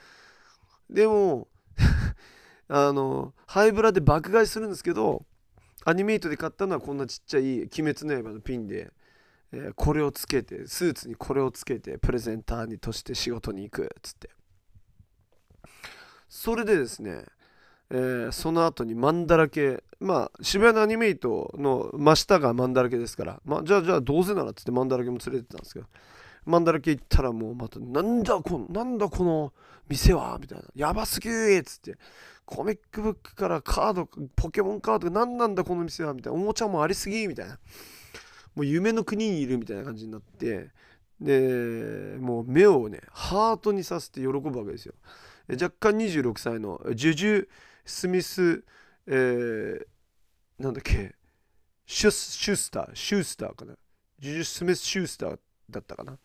[0.90, 1.48] でも、
[2.68, 5.26] あの、ハイブラで爆買いするんですけど、
[5.86, 8.92] アニメイトで買ったのはこんなちっちゃい鬼滅の刃のピンで、
[9.52, 14.30] えー、これをつけてスーツにこれをつけてプレゼンターにとして仕事に行くっつって
[16.28, 17.26] それでですね、
[17.92, 25.88] えー、その後にマンだらけまあ渋谷のアニメイトの真下がマンだらけですから、まあ、じゃあじゃあどうせならっつってマンだらけも連れてたんですけど
[26.46, 29.54] マンだらけ行ったらもうまたなんだこのなんだこの
[29.88, 30.66] 店はみたいな。
[30.76, 31.98] やばすぎーっつって
[32.46, 36.40] コミックブックからカードポケモンカード何なんだこの店はみたいな。
[36.40, 37.60] おもちゃもありすぎみたいな。
[38.56, 40.70] もう夢の国にいるみたいな感じになって
[41.20, 44.94] でもう目をねハートにさせて喜ぶわけですよ。
[45.50, 47.48] 若干26歳のジュジュ・
[47.90, 48.64] スミス、
[49.08, 49.86] えー、
[50.60, 51.16] なんだっけ？
[51.86, 53.74] シュシュスターシュースターかな？
[54.20, 56.18] ジュジュ・スミス・シュースターだったかな？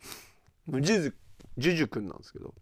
[0.67, 1.13] ジュジュ
[1.57, 2.53] ジュジュ君なんですけど。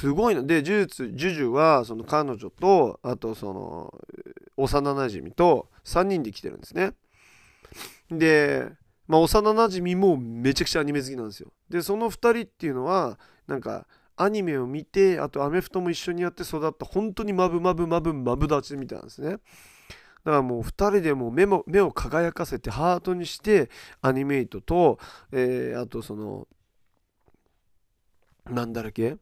[0.00, 3.94] すごいので呪術ジュジュはその彼女とあとその
[4.58, 6.92] 幼なじみと3人で来てるんですね。
[8.10, 8.70] で、
[9.08, 11.50] まあ、幼なじみもめちゃくちゃアニメ好きなんですよ。
[11.70, 19.30] でその2人っていうのはなんかアニメを見てあとアメフトも一緒にやって育った本当にマブマブマブマブダチみたいなんですね。
[19.30, 19.40] だか
[20.38, 23.68] らもう2人でも目も目を輝かせてハートにして
[24.00, 24.98] アニメイトと、
[25.32, 26.48] えー、あとその
[28.48, 29.16] なんだらけ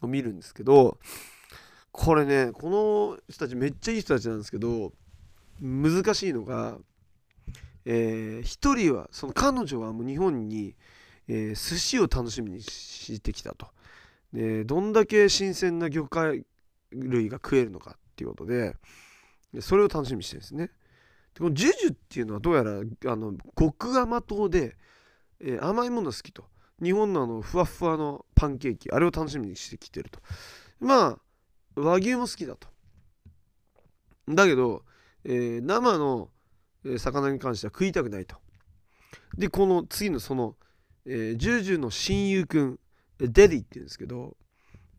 [0.00, 0.98] を見るんですけど
[1.92, 4.92] これねこの人たちめっちゃいい人たちなんですけど
[5.60, 6.78] 難しいのが、
[7.84, 10.74] えー、1人はその彼女はもう日本に、
[11.28, 13.68] えー、寿司を楽しみにしてきたと。
[14.32, 16.44] でどんだけ新鮮な魚介
[16.92, 18.74] 類が食えるのかっていうことで
[19.60, 20.66] それを楽しみにしてるんですね。
[20.66, 24.76] でこのジュジュっていうのはどうやらあの極甘党で、
[25.40, 26.44] えー、甘いもの好きと。
[26.82, 30.20] 日本のあのふわふわのパンケーキあれを楽しみにしてきてると。
[30.78, 31.18] まあ
[31.80, 32.68] 和牛も好きだと。
[34.28, 34.84] だけど、
[35.24, 36.30] えー、生の
[36.98, 38.36] 魚に関しては食いたくないと。
[39.36, 40.56] でこの次のその、
[41.06, 42.80] えー、ジュジュの親友くん
[43.18, 44.36] デリっていうんですけど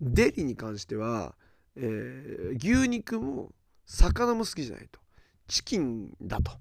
[0.01, 1.35] デリに関しては、
[1.75, 3.51] えー、牛肉も
[3.85, 4.99] 魚も好きじゃないと。
[5.47, 6.51] チキンだと。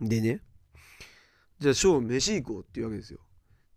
[0.00, 0.40] でね
[1.58, 3.18] じゃあショー飯行こうっていうわけですよ。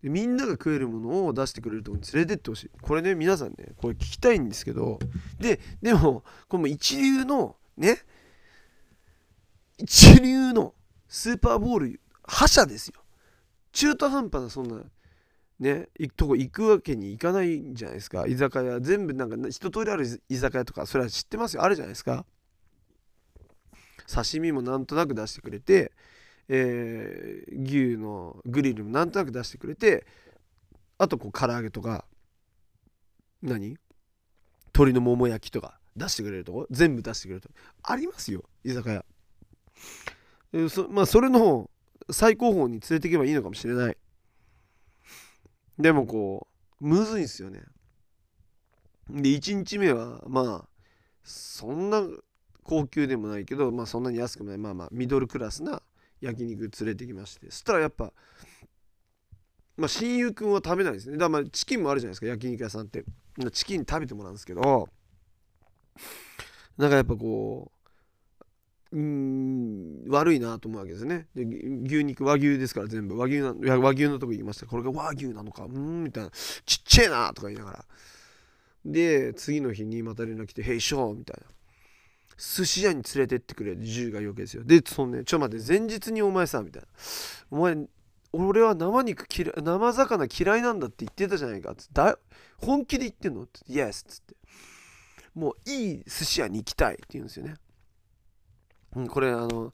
[0.02, 2.70] でみんなが食えるものを出してくれるところに連れてってほしい。
[2.80, 4.98] これね皆さんねこれ聞きたいんですけど。
[5.38, 7.98] ででもこれも一流のね
[9.78, 10.74] 一流の
[11.08, 12.94] スーパーボール覇者ですよ。
[13.72, 14.82] 中途半端なそんな
[15.58, 18.26] ね行くとこ行くわけにいかないんじゃないですか。
[18.26, 21.62] 居酒屋全部なんか一通りある居酒屋とかそれは知ってますよ。
[21.62, 22.24] あるじゃないですか。
[24.12, 25.92] 刺身もなんとなく出してくれて
[26.48, 30.04] えー、牛のグリルもなんとなく出してくれて
[30.98, 32.04] あとこう唐揚げとか
[33.40, 33.76] 何？
[34.74, 36.66] 鶏のもも焼きとか出してくれるとこ？
[36.70, 37.54] 全部出してくれるとこ？
[37.84, 38.90] ありますよ居酒
[40.52, 41.70] 屋、そまあそれの
[42.10, 43.96] 最高峰に連れていけばいいのかもしれない。
[45.82, 46.46] でもこ
[46.80, 47.62] うむずいんすよね。
[49.10, 50.68] で1日目はまあ
[51.24, 52.02] そんな
[52.62, 55.82] 高級でもないけどまあそんなに安くもないまあまあミドルクラスな
[56.20, 57.50] 焼肉連れてきまして。
[57.50, 58.12] そしたらやっぱ
[59.76, 61.18] まあ親友くんは食べないですね。
[61.18, 63.04] だからまあチキンもあるじゃないですか焼肉屋さんって。
[63.52, 64.88] チキン食べてもらうんですけど。
[66.78, 67.81] なんかやっぱこう
[68.92, 71.26] うん悪いなと思うわけですね。
[71.34, 73.16] で牛肉和牛ですから全部。
[73.16, 74.66] 和牛な和牛のとこ行きました。
[74.66, 75.64] これが和牛なのか。
[75.64, 76.30] うんみたいな。
[76.30, 77.84] ちっちゃいなとか言いながら。
[78.84, 81.46] で次の日にまた連絡来て「へいしょ」みたいな。
[82.36, 84.64] 寿司屋に連れてってくれ銃が言うわけですよ。
[84.64, 86.88] でそのねちょ待って前日にお前さみたいな。
[87.50, 87.76] お前
[88.32, 91.74] 俺は生肉嫌い生魚嫌いなんだって言ってたじゃないか。
[91.74, 92.18] つって
[92.58, 93.44] 本気で言ってんの？
[93.44, 94.34] って言って Yes っつって。
[95.34, 97.54] もういい寿司屋に行きたいって言うんですよね、
[98.96, 99.72] うん、これあの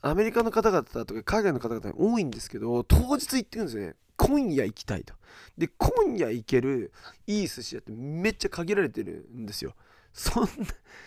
[0.00, 3.94] アメリカの方々とか海外の方々多いんですけど当日行ってるんですよね。
[4.16, 5.14] 今夜行きたいと。
[5.56, 6.92] で今夜行ける
[7.26, 9.74] いい寿司屋ってめっちゃ限られてるんですよ。
[10.12, 10.50] そんな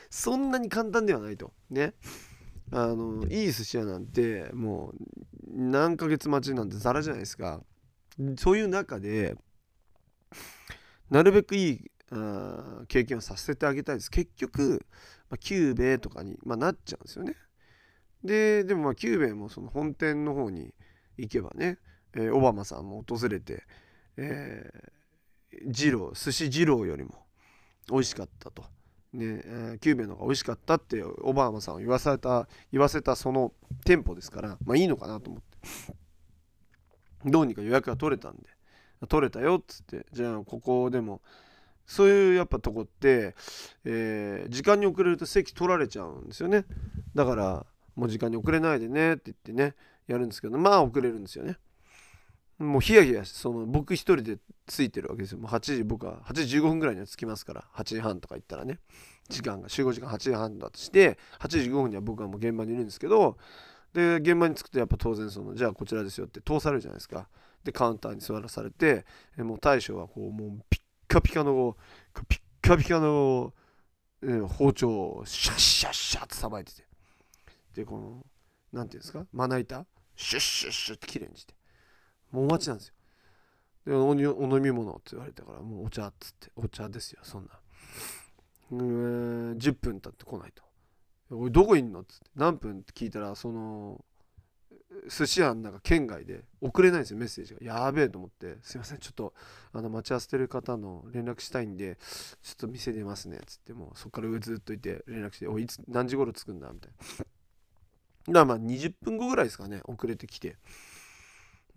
[0.09, 1.53] そんなに簡単ではないと。
[1.69, 1.93] ね。
[2.71, 4.95] あのいい寿司屋なんてもう
[5.47, 7.61] 何ヶ月待ちなんてザラじゃないですか。
[8.37, 9.35] そういう中で
[11.09, 14.11] なるべくいいあ経験をさせてあげたいです。
[14.11, 14.85] 結局、
[15.35, 17.35] あ、久兵衛とかに、まあ、なっちゃうんですよね。
[18.25, 20.73] ででもまあ久兵衛もその本店の方に
[21.17, 21.77] 行けばね、
[22.15, 23.63] えー、オバマさんも訪れて、
[24.17, 27.11] えー、次郎寿司次郎よりも
[27.91, 28.63] 美味しかったと。
[29.13, 33.53] ねえー、久兵衛の方が美味しかったってオバマさんを言わせた言わせたその
[33.85, 35.55] 店舗ですからまあいいのかなと思って。
[37.25, 38.43] どうにか予約が取れたんで
[39.07, 41.21] 取れたよっつってじゃあここでも
[41.85, 43.35] そういうやっぱとこって、
[43.83, 46.65] えー、時間に遅れると席取られちゃうんですよね。
[47.13, 49.75] だからもう時間に遅れないでねって言ってね
[50.07, 51.57] やるんですけどまあ遅れるんですよね。
[52.57, 55.39] もうヒヤヒヤその僕一人でついてるわけですよ。
[55.39, 58.79] もう8時僕は8時15分ぐらいには着きますから8時半とか行ったらね。
[59.29, 63.37] 時間が集合時間8時半だとして8時15分には僕はもう現場にいるんですけど
[63.93, 67.27] で現場に着くとやっぱ当然そのじゃあこちらですよって通されるじゃないですか。
[67.63, 69.05] でカウンターに座らされて
[69.37, 70.81] もう大将はこうもうピッ
[71.15, 71.77] カピカの
[72.27, 73.53] ピッカピカの、
[74.21, 76.83] えー、包丁をシャッシャッシャッってさばいてて。
[77.73, 78.25] でこの
[78.73, 79.25] 何ていうんですか？
[79.31, 79.85] まな板？
[80.17, 81.53] シュッシュッシュッってきれいにして。
[82.31, 82.93] もうお待ちなんですよ。
[83.85, 84.13] でお
[84.57, 86.51] 飲み物って言われたからもうお茶っつって。
[86.57, 87.49] お茶ですよそんな。
[88.71, 90.63] うー10分経って来ないと。
[91.33, 92.01] おいどこいんの？
[92.01, 92.25] っつって。
[92.35, 92.79] 何分？
[92.79, 94.03] って聞いたらその
[95.09, 97.59] 寿司屋の中県外で送れないんですよメッセージが。
[97.61, 98.57] やべえと思って。
[98.61, 99.33] すいませんちょっと
[99.73, 101.97] あの待ち合わせてる方の連絡したいんで
[102.41, 107.25] ちょっと店出ますねっつってもうそっから上ずっといて連絡しておいつ何時頃着くんだみたいな。
[108.27, 110.57] だからまあ20分後ぐらいですかね遅れてきて。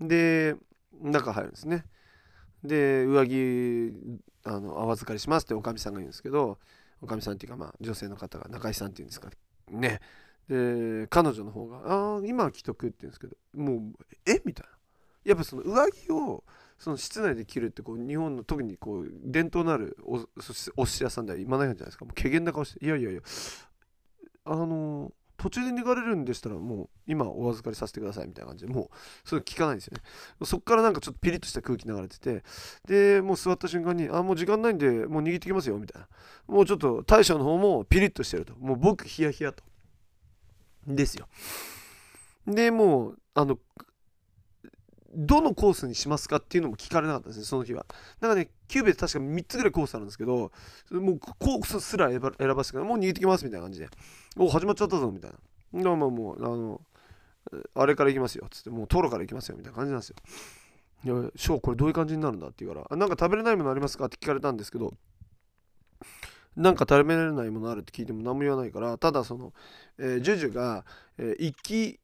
[0.00, 0.56] で
[1.00, 1.84] 中入るんですね。
[2.64, 3.92] で上着
[4.44, 6.58] あのお預かりしますっておかみさんが言うんですけど
[7.00, 9.30] おかみさんっていうかまあ女性の方が中井さんっていうんですか
[9.70, 10.00] ね。
[10.48, 13.92] で彼女の方が「ああ今は着とく」って言うんですけどもう
[14.26, 14.40] 「え？
[14.44, 14.72] みたいな。
[15.24, 16.42] やっぱその上着を
[16.78, 20.26] その室内で着るってこう日本の特にこう伝統のあるお
[20.76, 22.06] お寿司屋さんでは今ないじゃないですか。
[22.06, 23.20] もう怪げな顔して「いやいやいや
[24.44, 28.88] あの途中で逃がれるんでしたらもう今お預かりさせてくださいみたいな感じでもう
[29.24, 30.02] それ聞かないんですよね。
[30.44, 32.42] そっからなんかちょっとピリッとした空気流れてて
[32.86, 36.08] でもう座った瞬間にあもう時間ないんでもう握ってきますよみたいな。
[36.46, 38.56] もうちょっと大将の方もピリッとしてると。
[38.56, 39.62] もう僕ヒヤヒヤと。
[40.94, 41.28] ですよ。
[42.46, 43.58] でもうあの
[45.14, 47.86] どのコースにしますかっていうのも聞かれなかったですね、その日は。
[48.20, 50.52] だかね、キューベで確か3つぐらいコースあるんですけど、
[50.90, 53.88] もうコースすら選ば選ばせてから、もう逃げてきますみたいな感じで、
[54.36, 55.30] お始まっちゃったぞみたい
[55.72, 55.82] な。
[55.82, 56.80] でももう、あの、
[57.74, 60.16] あれから行きますよっつって、もうトロから行きますよみたいな感じなんですよ。
[61.04, 64.92] いや、大将これどういう感じになるんだって言うから、なんか食べれないものありますかって聞かれたんですけど、
[66.56, 69.52] なんか食べれないものあるって聞いても何も言わないからただその、
[69.98, 70.84] えー、ジュジュが、
[71.18, 72.00] えー、生き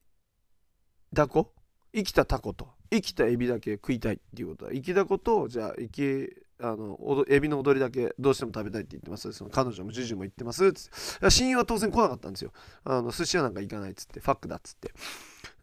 [1.13, 1.53] だこ？
[1.95, 2.69] 生きたタコと。
[2.91, 6.31] 生きたエビだけ食いたいっていうことは生きだことじゃあ生き
[6.61, 9.33] あのエビの踊りだけどうしても食べたいって言ってます。
[9.33, 10.67] その彼女もジュジュも言ってます。
[10.67, 11.31] っつって。
[11.31, 12.53] 親友は当然来なかったんですよ。
[12.85, 14.21] あの寿司屋なんか行かないっつって。
[14.21, 14.93] ファックだっつって。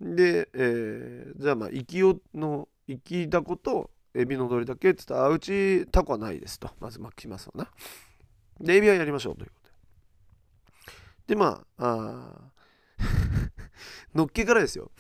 [0.02, 6.70] で、えー、じゃあまあ生きよの生きだことエビの踊りだけっつったらうちタコはないですと。
[6.82, 7.70] まずまあ来ますわな。
[8.60, 9.52] で、エビはやりましょうという
[11.28, 11.36] で。
[11.36, 12.52] まあ、あ
[14.14, 14.92] のっけからですよ。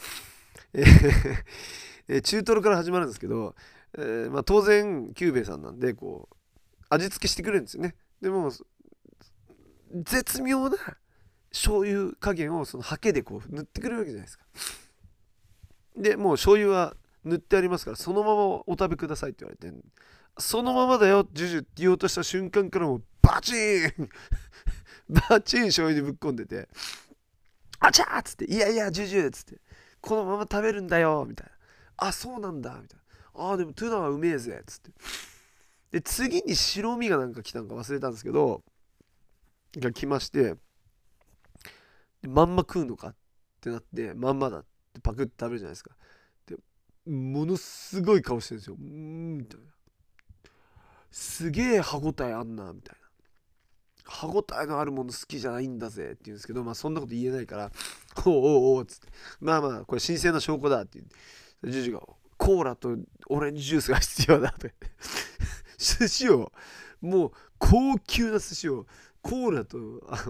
[0.73, 3.55] えー、中トロから始まるんですけど、
[3.97, 6.35] えー、まあ、当然、キューベイさんなんで、こう、
[6.89, 7.95] 味付けしてくれるんですよね。
[8.21, 8.51] でも、
[9.93, 10.77] 絶妙な
[11.51, 14.45] 醤油加減をそのハケでこう塗ってくれるわけじゃないですか。
[15.97, 19.77] で、もう醤油は塗ってありますから、そのままお食べくださいって言われて、
[20.37, 24.09] そのままだよ、ジュジュって言おうとした瞬間からもうバチーン
[25.11, 26.69] バチン醤油でぶっ込んでて、
[27.79, 29.59] あちゃーっつって、いやいや、ジュジュっつって、
[29.99, 32.07] このまま食べるんだよみたいな。
[32.07, 32.99] あ、そうなんだみたい
[33.35, 33.51] な。
[33.51, 34.91] あ、でもトゥナはうめえぜっつって。
[35.91, 38.63] で、次に白身がなんか来たんか忘れたんですけど、
[39.77, 40.55] が来まして、
[42.21, 43.15] まんま食うのかっ
[43.59, 45.95] てなって、まんまだってパクって食べるじゃないですか。
[46.45, 46.55] で、
[47.11, 48.75] ものすごい顔してるんですよ。
[48.79, 49.65] うん、みたいな。
[51.11, 53.00] すげえ歯応えあんな、みたいな。
[54.11, 57.71] 歯応えのあるもの好きじゃないんだぜって言うんですけど、まあそんなこと言えないから、
[58.25, 59.07] おうおうおうっつって、
[59.39, 62.01] まあまあこれ神聖な証拠だって言って、ジュジュが、
[62.37, 62.97] コーラと
[63.29, 64.73] オレンジジュースが必要だって、
[65.77, 66.51] 寿司を、
[66.99, 68.85] もう高級な寿司を
[69.21, 69.77] コーラと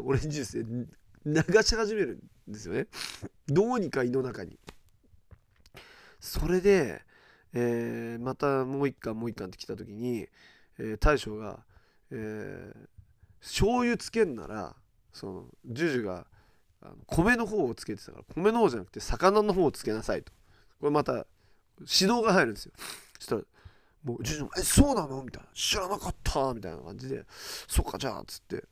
[0.04, 2.88] オレンジジュースで流し始めるんですよね。
[3.48, 4.60] どうにか胃の中に。
[6.20, 7.02] それで、
[7.54, 10.28] えー、またもう一貫もう一貫って来た時に、
[10.78, 11.66] えー、大将が、
[12.12, 12.88] えー、
[13.42, 14.76] 醤油つけんなら
[15.12, 16.26] そのジュジュが
[16.82, 20.32] あの米の方をつけてたから米の方じゃなくて魚の方をつけなさいと。
[20.80, 21.14] これまた
[21.80, 22.72] 指導が入るんですよ。
[23.20, 23.42] そしたら
[24.04, 27.26] もうジュジュも「えそうなの?」みたいな「知らなかった」みたいな感じで
[27.68, 28.64] 「そっかじゃあ」っつって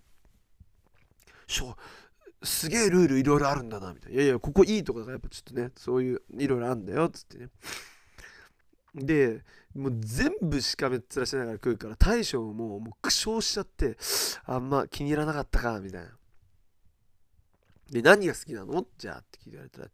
[1.46, 1.78] 「しょ
[2.42, 7.50] すげえルールいろいろあるんだな」みたいな「いやいやここいいとからやっぱちょっとねそういういろいろあるんだよ」っつってね。
[8.96, 9.44] で
[9.76, 13.98] もう全部しかめっ面しながら食うから大将ももう苦笑しちゃって
[14.46, 16.08] あんま気に入らなかったかみたいな。
[17.92, 18.86] で何が好きなの？
[18.98, 19.88] じゃあって聞いてられたら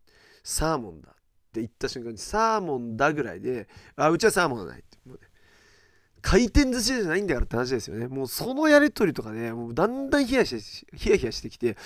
[0.43, 1.13] サーモンだっ
[1.53, 4.97] て言った瞬間にサーモンだぐらいであうちはサーモンはないって。
[5.05, 5.27] もうね
[6.21, 8.07] 回転寿司じゃないんだからって話ですよね。
[8.07, 11.77] もうそのやり取りとかねもうだんだんヒヤヒヤしヒヤヒヤしてきて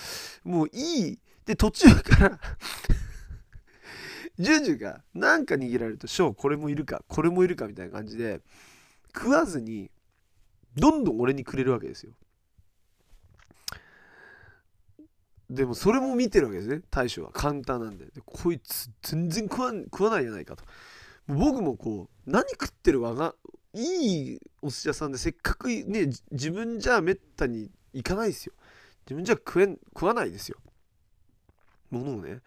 [0.44, 1.20] もういい。
[1.46, 2.40] で途中から
[4.40, 8.42] ジュジュがなんか握られると、ショーこれもいるか、これもいるかみたいな感じで、
[9.14, 9.92] 食わずに、
[10.76, 12.14] どんどん俺にくれるわけですよ。
[15.50, 17.32] でもそれも見てるわけですね、大将は。
[17.32, 18.06] 簡単なんで。
[18.06, 20.64] でこいつ全然食わ食わないじゃないかと。
[21.28, 23.36] 僕もこう、何食ってるわが、
[23.74, 28.54] いいお寿司屋さんでせっかくね、自分じゃめったに行かないですよ。
[29.06, 30.58] 自分じゃ食えん食わないですよ。
[31.90, 32.40] ものをね。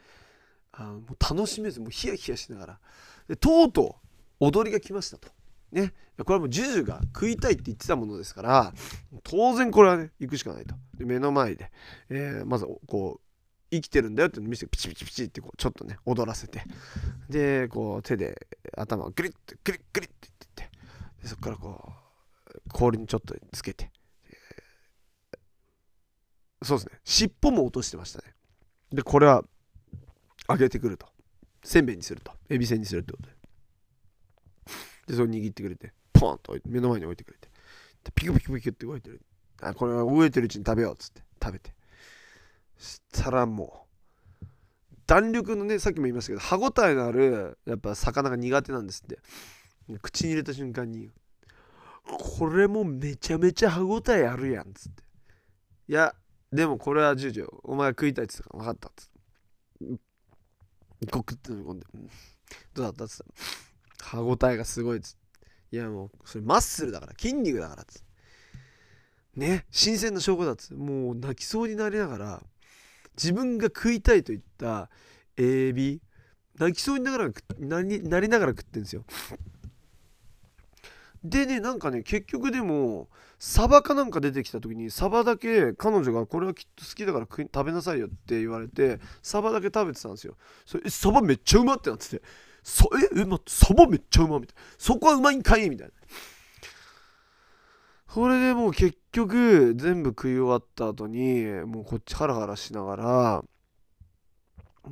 [0.73, 2.81] あもう楽しめずもうヒヤヒヤしながら。
[3.29, 3.97] でとうと
[4.41, 5.29] う踊りが来ましたと。
[5.71, 8.75] ね、これはもうジュジュが食いたいって言ってたものですから
[9.23, 10.75] 当然これはね行くしかないと。
[10.99, 11.71] で目の前で、
[12.11, 13.21] えー、まずこう
[13.71, 16.63] 生きてるんだよって見せてピチピチピチってこうちょっとね踊らせて。
[17.31, 18.47] でこう手で
[18.77, 20.79] 頭をグリッとグリッグリッって言って。
[21.23, 21.93] でそこからこ
[22.55, 23.91] う氷にちょっとつけて。
[26.63, 27.01] そうですね。
[27.05, 28.35] 尻尾も落としてましたね。
[28.93, 29.43] でこれは
[30.49, 31.07] 揚げてくると。
[31.63, 32.33] せんべいにすると。
[32.49, 33.35] エビせんにするってことで。
[35.09, 35.93] でそれ握ってくれて。
[36.13, 37.49] ポンと目の前に置いてくれて。
[38.15, 39.21] ピクピクピクって動いてる。
[39.61, 41.23] あこれは動いてるうちに食べようっつって。
[41.43, 41.73] 食べて。
[42.79, 43.87] したらも
[44.43, 44.47] う
[45.07, 49.19] 弾力のねさっきも言いましたけど歯ごたえのあるやっぱ魚が苦手なんですって。
[50.01, 51.11] 口に入れた瞬間に
[52.05, 55.03] これもめちゃめちゃ歯ごたえあるやんっつって。
[55.89, 56.15] いや
[56.53, 59.13] でもこれは十条お前食いたいっつったから分かったっつって。
[61.11, 61.87] コクって飲み込んで、
[62.75, 63.05] どうだった？
[63.05, 63.27] っつっ
[63.99, 65.77] た歯ごたえがすごいっつって。
[65.77, 69.41] いやもうそれマッスルだから筋肉だからっつって。
[69.41, 69.65] ね。
[69.71, 72.43] 新鮮な証拠だっつもう泣きそうになりながら
[73.17, 74.91] 自分が食いたいと言った
[75.37, 76.03] エビ
[76.59, 79.05] 泣きそうにながらなりなりながら食ってんですよ。
[81.25, 83.09] でねなんかね結局でも
[83.39, 90.37] サバかなんか出てきた時にサバだけ彼女がこれはきっと好きだから食べなさいよって言われてサバだけ食べてたんですよ。
[90.65, 92.23] それえサバめっちゃうまってなってて
[92.63, 94.63] そええ、ま、サバめっちゃうまみたいな。
[94.79, 95.93] そこはうまいんかいみたいな。
[98.09, 103.45] それでもう結局全部食い終わった後にもうこっちハラハラしながら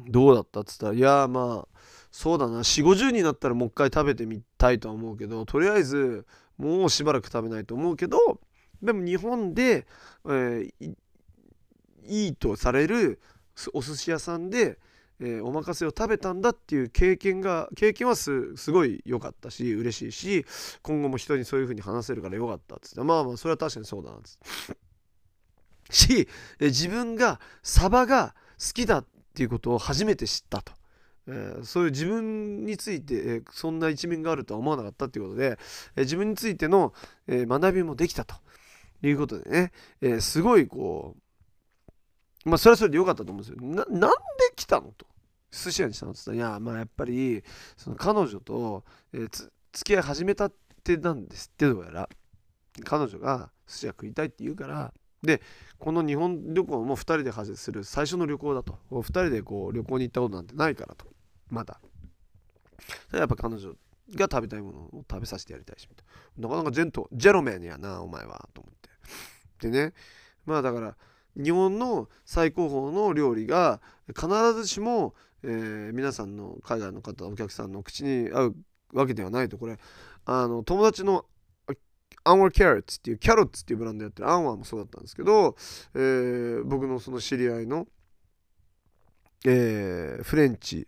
[0.08, 1.69] どうだったっつったらいやまあ
[2.10, 2.60] そうだな。
[2.60, 6.26] 4 5 0になったらもう一回食べてみたいとは思うけどとりあえず
[6.58, 8.40] もうしばらく食べないと思うけど
[8.82, 9.86] でも日本で、
[10.26, 10.94] えー、
[12.06, 13.20] いいとされる
[13.72, 14.78] お寿司屋さんで、
[15.20, 20.46] えー、お任せを食べたんだっていう経験が経験はすごい良かったし嬉しいし
[20.82, 23.02] 今後も人にそういう風に話せるから良かったっつって。
[23.02, 24.90] まあまあそれは確かにそうだなっつって。
[25.90, 30.72] し、えー、自分がサバが好きだっていうことを初めて知ったと。
[31.26, 35.58] えー、そういう自分について、えー、そんな一面があるとは思わなかったっていうことで、
[35.96, 36.92] えー、自分についての、
[37.26, 38.34] え学びもできたと
[39.02, 41.16] いうことでね、えすごいこ
[42.44, 43.56] うまあそれはそれで良かったと思うんですよ。
[43.60, 44.16] ななんで
[44.56, 45.06] 来たのと？
[45.52, 47.42] 寿司屋にしたのって言ったらいやまあやっぱり
[47.76, 49.28] その彼女と、えー、
[49.72, 50.52] 付き合い始めたっ
[50.84, 52.08] てなんですってどうやら。
[52.84, 54.92] 彼女が寿司屋食いたいって言うから
[55.22, 55.42] で
[55.78, 58.78] この日本旅行も2人でする最初の旅行だと。
[58.90, 61.06] 2人でこう旅行に行ったことなんてないからと。
[61.48, 61.80] まだ。
[63.12, 63.70] やっぱ彼女
[64.14, 66.06] が食べたいものを食べさせてやりたいしみたい
[66.38, 66.48] な。
[66.48, 68.74] なかなかジェントジェロメンやなお前はと思っ
[69.60, 69.68] て。
[69.68, 69.92] でね
[70.46, 70.96] まあだから
[71.36, 78.56] 日本の最高峰の料理が必ずしも、えー、皆さんの海外の方お客さんの口に合う
[78.92, 79.58] わけではないと。
[79.58, 79.78] これ
[80.24, 81.24] あの友達の
[82.24, 85.56] アンワーキャロッツっていうキャロッツっていうブランドやってるアンワーもそうだったんですけど、
[85.94, 87.86] えー、僕のその知り合いの、
[89.46, 90.86] えー、フレンチ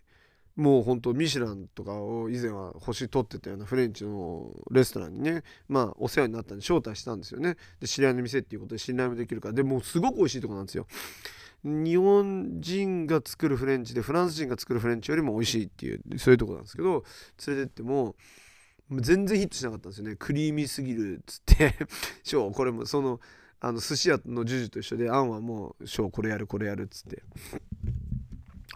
[0.56, 7.56] もうほんとミシュランとかを以前は星取ってたようなフレンチのレストランにねまあお世話になったんで招待したんですよね。
[7.80, 10.86] で知り合いの店っていうことで信頼もできるからでもすごく美味しいとこなんですよ。
[11.64, 17.04] 日本人が作るフレンチでフランス人が作るフレンチよりも美味しいっていうそういうとこなんですけど
[17.46, 18.16] 連れてっても
[19.00, 20.16] 全然ヒットしなかったんですよね。
[20.16, 21.76] クリーミーすぎるっつって。
[22.22, 23.20] ショーこれもその
[23.60, 27.22] あの寿司屋のジュジュと一緒であんはもうショーこれやるこれやるっつって。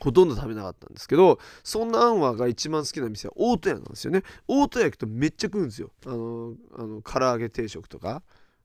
[0.01, 4.23] ほとんど食べなかったんですけどそんなあんわが一番好きな店は大戸屋なんですよね。
[4.47, 5.91] 大戸屋行くとめっちゃ食うんですよ。
[6.05, 8.23] あのあの唐揚げ定食とか。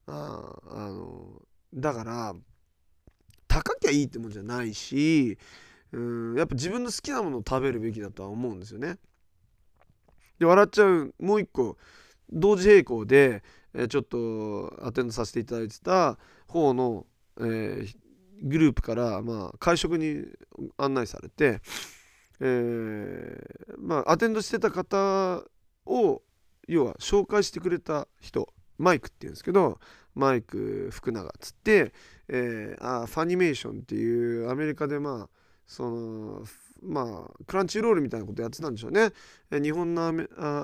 [0.08, 1.42] ああの
[1.74, 2.36] だから
[3.48, 5.38] 高きゃいいってもんじゃないし
[5.92, 6.00] う
[6.34, 8.98] んやっぱ自分の好きなものを食べるべきだとは思うんですよね。
[10.42, 11.78] で笑っちゃうもう一個
[12.32, 13.44] 同時並行で、
[13.76, 16.18] えー、ちょっとアテンドさせていただいてた
[16.48, 17.06] 方の、
[17.40, 17.96] えー、
[18.42, 20.26] グループから、まあ、会食に
[20.78, 21.62] 案内されて、
[22.40, 25.44] えー、まあ、アテンドしてた方
[25.86, 26.24] を
[26.68, 29.80] 要は紹介してくれた人マイクっていうんですけど
[30.16, 31.94] マイク福永っつって、
[32.28, 35.30] えー、あファニメーションっていうアメリカでまあ
[35.68, 36.44] その
[36.82, 39.12] まあクランチロールみたいなことやってたんでしょうね。
[39.52, 40.08] 日本の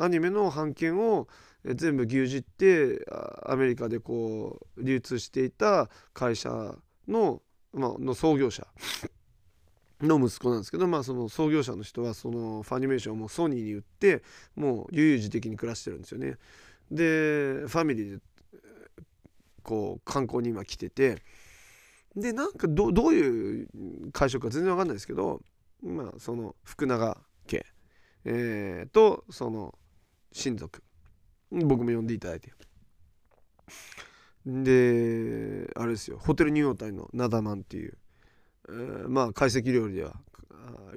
[0.04, 1.28] アニメの版権を
[1.66, 3.06] 全部牛耳って
[3.46, 6.76] アメリカでこう流通していた会社
[7.08, 7.42] の,、
[7.74, 8.68] まあの創業者
[10.02, 14.24] の息子なんですけど、まあ、その創業者の人はそのファニメーションをもうソニーに売って
[14.56, 16.38] もう悠々自適に暮らしてるんですよね。
[16.92, 18.22] でファミリーで
[19.64, 21.18] こう観光に今来てて
[22.16, 23.68] でなんかどどういう
[24.14, 25.42] 会食か全然わかんないですけど
[25.84, 27.18] まあその福永
[27.48, 27.66] 家、
[28.26, 29.78] えー、とその
[30.32, 30.84] 親族。
[31.50, 32.52] 僕も呼んでいただいて。
[34.46, 36.18] であれですよ。
[36.20, 37.98] ホテルニューヨータイのナダマンっていう
[38.70, 40.14] えー、まあ懐石料理では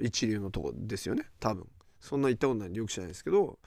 [0.01, 1.25] 一流のとこですよね。
[1.39, 1.67] 多分。
[1.99, 3.59] そんな行ったことないんでよく知らないですけど、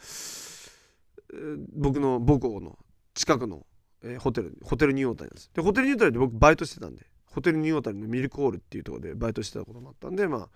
[1.32, 2.78] えー、僕の母校の
[3.14, 3.64] 近くの、
[4.02, 5.50] えー、ホテルホテルニューオータニです。
[5.54, 10.48] でホテルニューオータニで僕バイトしてたんでホテルニューオータニのミルクホールっていうところでバイトしてたこともあったんでまあ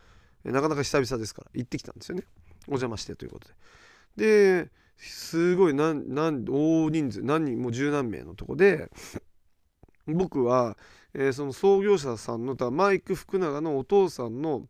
[0.52, 2.24] なかなか久々ですから行ってきたんですよね。
[2.66, 3.48] お邪魔してということ
[4.16, 4.64] で。
[4.64, 8.90] ですごい何何大人数何人もう十何名のとこで
[10.06, 10.76] 僕は、
[11.14, 14.66] えー、その創業者さんのマイク福永のお父さんの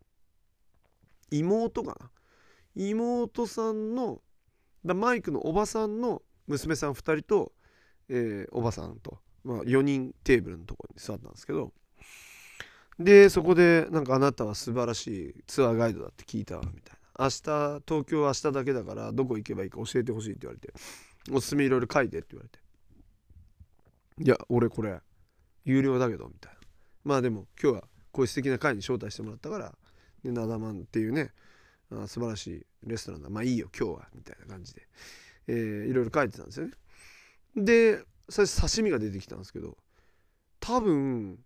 [1.31, 2.11] 妹かな？
[2.75, 4.21] 妹さんの
[4.85, 7.53] だマイクのおばさんの娘さん2人と、
[8.09, 11.73] えー、おばさんと、まあ、4人テーブルのところに座ったんですけど
[12.99, 17.25] でそこでなんかあなたは素晴らしいツアーガイドだって聞いたみたいな。
[17.25, 17.33] 明日
[17.87, 20.73] 東京明日だけだからどこ行けばいいか教えてほしいって言われて。
[21.31, 22.59] おすすめいろいろ書いてって言われて。
[24.25, 24.99] いや俺これ
[25.65, 26.59] 有料だけどみたいな。
[27.05, 27.81] まあでも今日は
[28.13, 29.75] こういう素敵な会に招待してもらったから
[30.25, 31.33] でナダマンっていうね
[31.91, 33.31] あ素晴らしいレストランだ。
[33.31, 34.89] まあいいよ今日はみたいな感じで、
[35.47, 36.73] えー、いろいろ書いてたんですよね。
[37.57, 39.77] で最初刺身が出てきたんですけど
[40.61, 41.39] 多分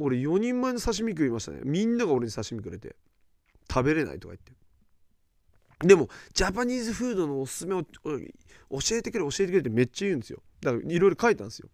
[0.00, 1.60] 俺4人前の刺身食いましたね。
[1.64, 2.96] みんなが俺に刺身くれて
[3.70, 5.86] 食べれないとか言って。
[5.86, 7.88] でもジャパニーズフードのおすすめを教
[8.92, 10.42] えてくれ教えてくれってめっちゃ言うんですよ。
[10.60, 11.68] だからいろいろ書いたんですよ。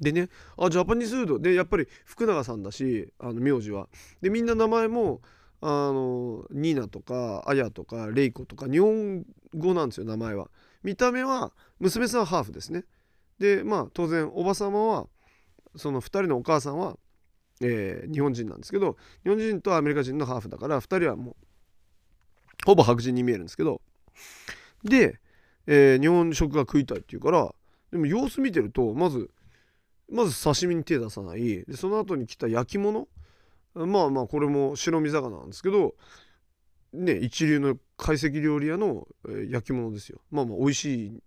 [0.00, 0.28] でね
[0.58, 1.38] あジャパニーズフード。
[1.38, 3.88] でやっぱり福永さんだしあの名字は。
[4.20, 5.20] でみんな名前も
[5.60, 9.24] あのニーナとかアヤとかレイコとか日本
[9.54, 10.50] 語なんですよ名前は。
[10.82, 12.84] 見た目は娘さんはハーフですね。
[13.38, 15.06] でまあ当然おば様は
[15.76, 16.96] その2人のお母さんは、
[17.60, 21.36] えー、日本人なんですけど日本人とアメリカ人のハーフだから2人はもう
[22.66, 23.80] ほぼ白人に見えるんですけど
[24.84, 25.20] で、
[25.66, 27.54] えー、日本食が食いたいって言うから
[27.90, 29.30] でも様子見てるとまず
[30.12, 31.64] まず刺身に手出さない。
[31.64, 33.08] でその後に来た焼き物。
[33.74, 35.94] まあまあこれも白身魚なんですけど
[36.92, 39.06] ね一流の懐石料理屋の
[39.48, 40.20] 焼き物ですよ。
[40.32, 41.22] まあまあ美味しい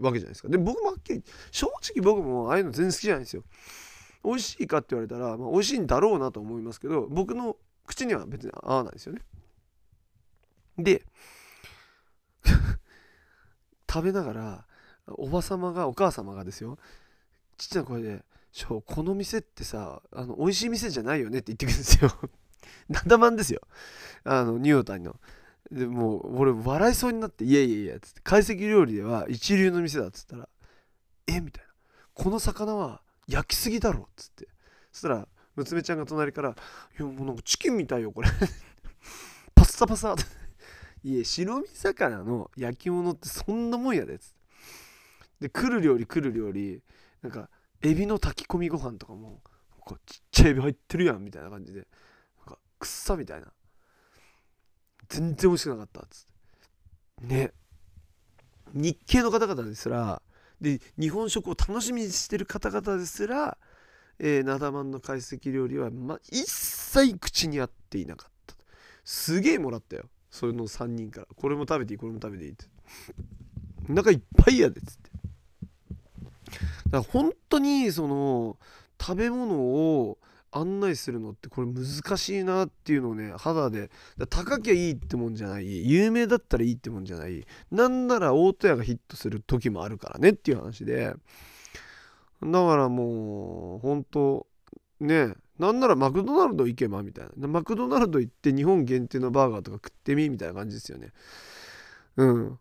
[0.00, 0.48] わけじゃないですか。
[0.48, 3.42] で僕もはっきり正直僕もああいうの全然好きじゃないんですよ。
[4.22, 7.56] 美味しいかって言われたら、まあ、美味しいんだろうなと思いますけど僕の
[7.86, 9.22] 口には別に合わないですよね。
[10.78, 11.04] で
[13.90, 14.66] 食べながら
[15.06, 16.78] おばさまがお母様がですよ
[17.56, 22.30] ちっちゃな声で「しょこの店ってさあの美味しい店じゃないよね」って言ってくるんですよ。
[22.88, 23.60] なんだまんですよ。
[24.24, 25.18] あのニュータニの。
[25.72, 30.48] でもう俺笑いそうになって「いやいやいや」っつって懐石料理では一流の店だっつったら
[31.26, 31.72] 「えみたいな
[32.12, 34.48] 「この魚は焼きすぎだろ」っつって。
[34.92, 36.50] そしたら娘ちゃんが隣から
[36.98, 38.28] 「いやもうなんかチキンみたいよこれ。
[39.54, 40.14] パッサパサ」
[41.02, 44.42] いや白身魚の焼き物ってそんなもんやで」っつって。
[45.40, 46.82] で来る料理来る料理
[47.22, 47.48] なんか
[47.80, 51.88] エビの炊き込みご飯とかもなんかちっちゃいエビ入ってるやんみたいな感じで
[52.38, 53.52] なんかくっさみたいな。
[55.12, 56.24] 全然美味しくなかったっつっ
[57.28, 57.34] て。
[57.34, 57.52] ね。
[58.72, 60.22] 日系の方々ですら
[60.62, 63.58] で日本食を楽しみにしてる方々ですら、
[64.18, 68.54] えー、ナダマンの懐石料理は、ま、一切口に合っていなかった。
[69.04, 70.04] すげえもらったよ。
[70.30, 71.26] それの3人から。
[71.36, 72.64] これも食べていいこれも食べていいって。
[73.90, 75.10] お腹いっぱいやでっつって。
[75.10, 76.58] だか
[76.92, 78.56] ら本当にその
[78.98, 80.18] 食べ物を
[80.52, 83.90] 案内するのってこれ難しいなっていうのをね肌で
[84.28, 91.14] 高きゃいいってもんじゃない有名だったらいいってもんじゃないなんなら大戸屋がヒットする時もあるからねっていう話で
[92.42, 94.46] だからもう本当
[95.00, 101.12] ねなんならマクドナルド行けばみたいなマクドナルド行って日本限定のバーガーとか食ってみみたいな感じですよね。
[102.16, 102.58] うん。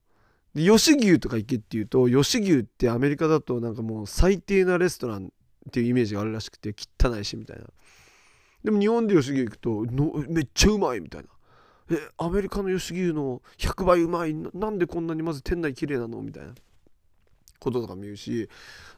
[0.54, 5.32] で吉牛とか行けっていうと吉牛ってアメリカだとなんかもう最低なレストラン
[5.70, 7.64] っていうイメージがあるらしくて汚いしみたいな。
[8.64, 9.86] でも日本で吉牛行くと
[10.30, 11.28] めっちゃうまいみたいな。
[11.92, 14.34] えアメリカの吉牛の100倍うまい。
[14.34, 16.54] なんでこんなにまず店内綺麗なのみたいな。
[17.60, 18.50] こととか見るし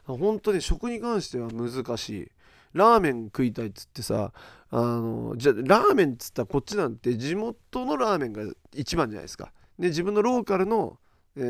[0.06, 2.28] 本当に食に関しては難しい。
[2.72, 4.32] ラーメン食いたいっつってさ
[4.70, 8.42] あのじゃあラーメンっつったらこっちなんて地元のラーメンが
[8.74, 9.52] 一番じゃないですか。
[9.78, 10.98] で自分のローカルの
[11.36, 11.40] え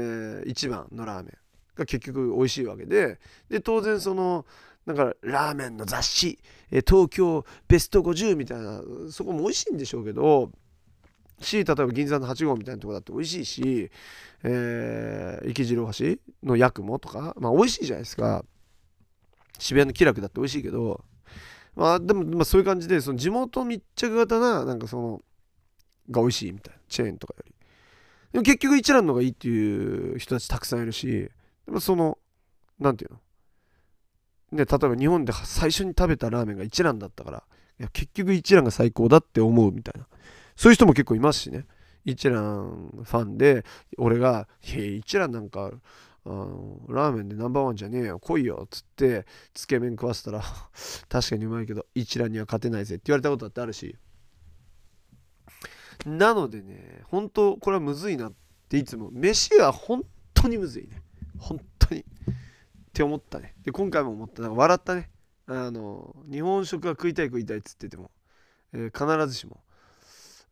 [0.47, 1.33] ー、一番のラーメン
[1.77, 4.47] が結局美味しいわけでで当然その
[4.87, 6.39] なんかラーメンの雑誌、
[6.75, 10.51] え、東京ベスト50みたいなそこも美味しいんでしょうけど
[11.41, 13.91] し例えば銀座の8号みたいなとこだって美味しいし、
[14.43, 18.45] えー、池次郎橋の八雲とかまあ美味しいじゃないですか。
[19.61, 21.05] 渋谷の気楽だって美味しいけど
[21.77, 25.23] まあでも、まあ、そういう感じでその地元密着型ななんかその
[26.11, 27.55] が美味しいみたいなチェーンとかより。
[28.33, 31.31] でも結局一蘭の方がいいっていう人たちたくさんいるし、で
[31.69, 32.19] もその、
[32.81, 33.21] なんていうの？
[34.55, 37.43] ね、例えば日本で最初に食べたラーメンが一蘭だったから
[37.81, 40.07] いや結局一蘭が最高だって思うみたいな。
[40.57, 41.67] そういう人も結構いますしね。
[42.05, 43.65] 一蘭ファンで
[43.99, 45.73] 俺が「いや一蘭なんか
[46.25, 50.43] あのラーメンでナンバーワンじゃねえよ来いよ」っつってつけ麺食わせたら
[51.09, 53.97] 確かにうまいけど一蘭には勝てないぜって言われたことだってあるし。
[56.07, 58.33] なのでね本当これはむずいなっ
[58.69, 59.11] ていつも。
[59.11, 61.03] 飯は本当にむずいね。
[61.39, 61.61] 本
[62.95, 63.55] って思ったね。
[63.65, 64.43] で今回も思った。
[64.43, 65.11] なんか笑ったね。
[65.49, 68.13] あの日本食は食いたい食いたいっつってても、
[68.73, 69.61] えー、必ずしも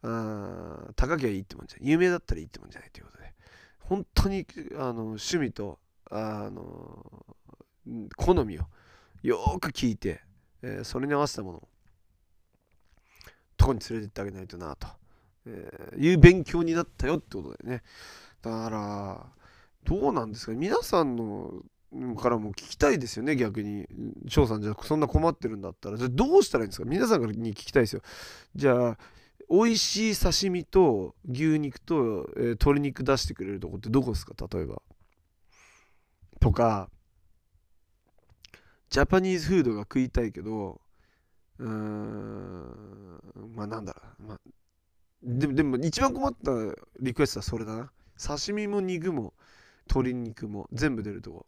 [0.02, 1.90] あ高きゃいいってもんじゃない。
[1.90, 3.32] 有名だったらいいってもんじゃないということで。
[3.78, 5.78] 本当にあの趣味と
[6.10, 7.36] あの
[8.16, 8.62] 好みを
[9.22, 10.20] よく聞いて、
[10.62, 11.68] えー、それに合わせたものを
[13.56, 14.88] とこに連れてってあげないとなと、
[15.46, 17.82] えー、いう勉強になったよってことでね。
[18.42, 19.26] だから
[19.84, 21.62] どうなんですか皆さんの
[22.16, 23.86] からも聞きたいですよね逆に。
[24.28, 25.96] 翔さんじゃそんな困ってるんだったら。
[25.96, 26.88] じゃどうしたらいいんですか？
[26.88, 28.02] 皆さんからに聞きたいですよ。
[28.54, 28.98] じゃあ
[29.50, 34.34] 美味しい刺身と牛肉と、えー、鶏肉出してくれるとこってどこですか？
[34.50, 34.80] 例えば。
[36.40, 36.88] とか
[38.90, 40.80] ジャパニーズフードが食いたいけど
[41.58, 43.20] うーん
[43.54, 44.38] まあなんだろう、まあ、
[45.22, 46.50] でもでも一番困った
[47.00, 47.92] リクエストはそれだな。
[48.18, 49.34] 刺身も肉も
[49.88, 51.46] 鶏肉も全部出るとこ。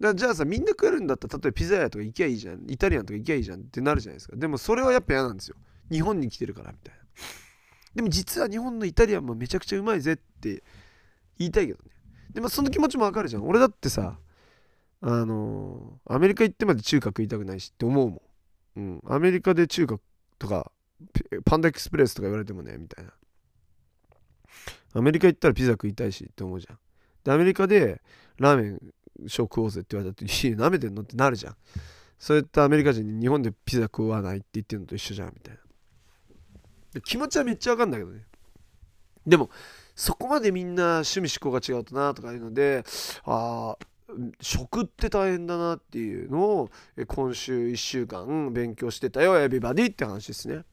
[0.00, 2.64] だじゃあさみんな食えるんだったら例えばピザ屋とか行きゃいいじゃん。
[2.68, 4.36] イタリアンとか行きゃいいじゃんってなるじゃないですか。
[4.36, 5.56] でもそれはやっぱ嫌なんですよ。
[5.90, 7.00] 日本に来てるからみたいな。
[7.94, 10.62] でも実は日本のイタリアンもめちゃくちゃうまいぜって
[11.38, 11.90] 言いたいけどね。
[12.32, 13.48] でもその気持ちもわかるじゃん。
[13.48, 14.18] 俺だってさ
[15.00, 18.20] あのー、アメリカ行ってまで中華食いたくないしって思うもん。
[18.76, 19.02] うん。
[19.06, 19.98] アメリカで中華
[20.38, 20.70] とか
[21.44, 23.12] パンダエクスプレスとか言われてもねみたいな。
[24.94, 26.78] アメリカ行ったらピザ食いたいしって思うじゃん。
[27.24, 28.00] でアメリカで
[28.38, 28.80] ラーメン
[29.26, 31.56] 食おうぜって言われた時に舐めてんのってなるじゃん。
[32.18, 35.60] そういったアメリカ人に日本でピザ食わないって言ってるのと一緒じゃんみたいな。
[36.94, 38.24] で気持ちはめっちゃわかんだけどね。
[39.26, 39.50] でも
[39.94, 42.84] そこまでみんな趣味思考が違うとなとかいうので
[43.24, 43.86] ああ
[44.40, 46.70] 食って大変だなっていうのを
[47.06, 50.64] 今週1週間勉強してたよエビバディって話ですね。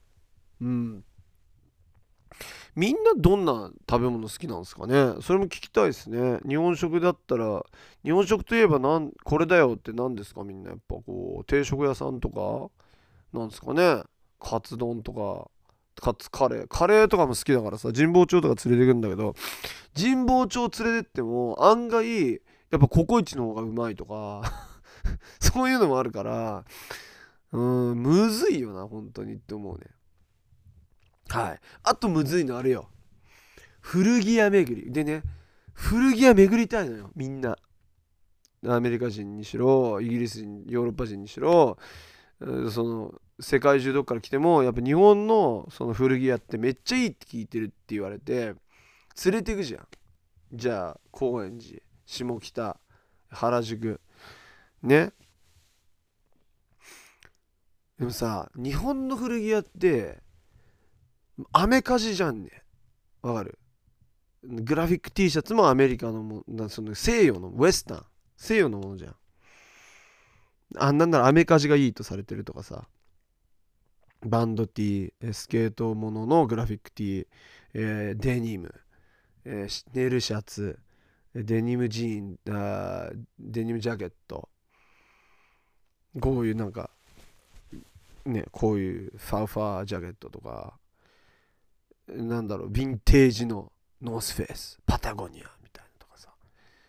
[0.62, 1.04] うん。
[2.76, 5.16] みんなどんな食べ物好きなんですかね？
[5.22, 6.40] それも聞きたいですね。
[6.48, 7.64] 日本食だったら
[8.04, 10.44] 日本食といえばなんこれだよって何ですか？
[10.44, 12.70] みんなやっぱこう定食屋さんとか
[13.38, 14.04] なんですかね？
[14.40, 15.50] カツ丼とか
[16.02, 16.68] カツカレー。
[16.68, 19.34] カレーとかも好きだからさ神保町とか連れてくんだけど
[19.98, 22.38] 神保町連れてっても案外や
[22.78, 24.42] っぱココイチの方がうまいとか
[25.40, 26.66] そういうのもあるから
[27.54, 27.60] う
[27.94, 29.86] んむずいよな本当にって思うね。
[31.30, 31.60] はい。
[31.84, 32.90] あとむずいのあれよ。
[33.82, 34.92] 古着屋巡り。
[34.92, 35.24] でね
[35.74, 37.12] 古着屋巡りたいのよ。
[37.16, 37.58] みんな。
[38.68, 41.78] アメリカ人にしろイギリス人ヨーロッパ人にしろ
[42.40, 48.56] その世界中どっから来てもやっぱ日本のその古着屋ってめっちゃいいって聞いてるって言われて
[49.24, 49.88] 連れてくじゃん。
[50.54, 52.78] じゃあ高円寺下北
[53.30, 54.02] 原宿。
[54.82, 55.12] ね。
[58.00, 60.24] でもさ日本の古着屋って
[61.52, 62.64] アメカジじゃんね。
[63.22, 63.60] わかる？
[64.44, 68.06] グラフィック T シャツもアメリカのもなその西洋のウエスタン。
[68.38, 69.16] 西洋のものじゃん。
[70.78, 72.88] あんなんならアメカジがいいとされてるとかさ。
[74.24, 77.28] バンド T スケートもののグラフィック T、
[77.74, 78.74] えー、デニム、
[79.44, 80.80] えー、ネイルシャツ。
[81.36, 84.48] デニムジーンあーデニムジャケット。
[86.20, 86.92] こういうなんか
[88.26, 90.80] ねこういうファウファージャケットとか。
[92.08, 96.30] なんだろうヴィンテージのノースフェイスパタゴニアみたいなとかさ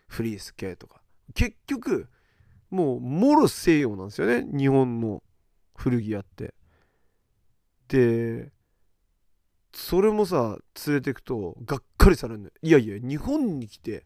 [0.09, 1.01] フリース系とか。
[1.35, 2.09] 結局
[2.71, 5.23] もうもろ西洋なんですよね日本の
[5.75, 6.55] 古着屋って。
[7.89, 8.51] で
[9.73, 14.05] それもさ連れてくとがっかりされるのいやいや日本に来て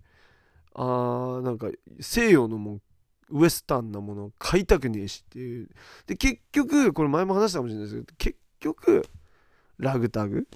[0.74, 1.68] あーなんか
[2.00, 2.82] 西洋のもん
[3.30, 5.68] ウエスタンなもの買いたくねえしっていう。
[6.06, 9.06] で結局これ前も話したかもしれないですけど結局
[9.78, 10.48] ラグタグ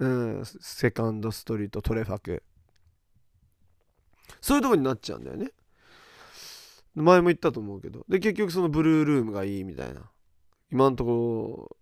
[0.00, 2.42] うん、セカンドストリートトレファク。
[4.40, 5.52] そういうとこになっちゃうんだよね。
[6.94, 8.04] 前も言ったと思うけど。
[8.08, 10.10] で結局そのブルールームがいいみたいな。
[10.72, 11.76] 今んとこ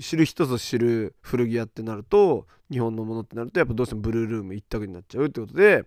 [0.00, 5.84] 知る人ぞ知る古着屋ってなると日本のものってなるとやっぱどうしてもブルールーム一択になっちゃうってことで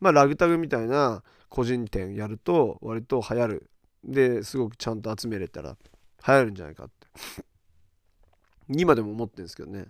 [0.00, 3.70] まあラグタグみたいな個人店やると割と流行る。
[4.02, 5.76] ですごくちゃんと集めれたら
[6.26, 7.06] 流行るんじゃないかって。
[8.68, 9.86] 今でも思ってるんですけどね。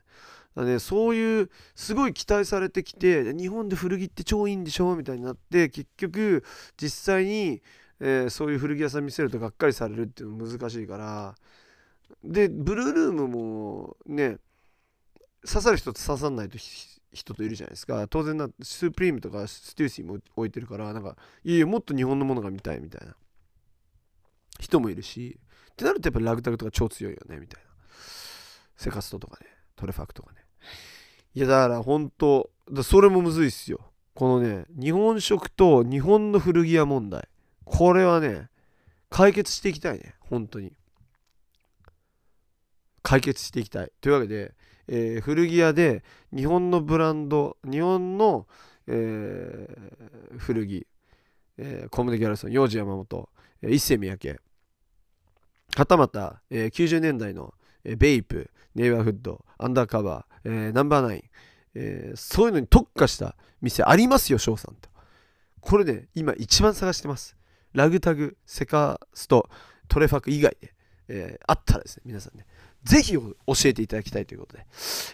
[0.65, 6.45] ね、そういうすごい期待されてきて日本で古着って超いいんでしょみたいになって結局
[6.77, 7.63] 実際に、
[8.01, 11.35] えー、そういう古着屋さん見せるとがっかりされるっていうの難しいから。
[12.25, 14.39] でブルールームもね
[15.47, 16.59] 刺さる人と刺さんないと
[17.13, 18.07] 人といるじゃないですか。
[18.09, 23.15] 当然なスープリームとかステューシーも置いてるからなんかいやもっと日本のものが見たいみたいな。
[24.59, 25.39] 人もいるし。
[25.73, 27.71] ってなるとやっぱラグタグとか超強いよねみたいな。
[28.77, 29.47] セカストとかね
[29.77, 30.40] トレファクとかね。
[31.35, 33.81] いやだから本当だそれもむずいっすよ。
[34.15, 37.29] このね日本食と日本の古着屋問題。
[37.65, 38.49] これはね
[39.09, 40.15] 解決していきたいね。
[40.21, 40.73] 本当に。
[43.03, 43.93] 解決していきたい。
[44.01, 44.55] というわけで、
[44.89, 46.05] えー、古着屋で
[46.35, 48.47] 日本のブランド日本の、
[48.87, 50.87] えー、古着、
[51.59, 53.29] えー、コムデ・ギャルソン幼児山本、
[53.63, 54.41] えー、一世三宅。
[55.77, 57.55] はたまた、えー、90年代の、
[57.85, 61.23] えー、ベイプネイバーフッドアンダーカバー、えー、ナンバーナイン、
[61.75, 64.89] えー、そういうのに特化した店ありますよ翔さんと。
[65.61, 67.37] これね今一番探してます。
[67.73, 69.49] ラグタグセカスト
[69.89, 70.75] トレファク以外で、
[71.09, 72.47] えー、あったらですね皆さんね
[72.85, 73.33] ぜひ教
[73.65, 74.67] えていただきたいということで、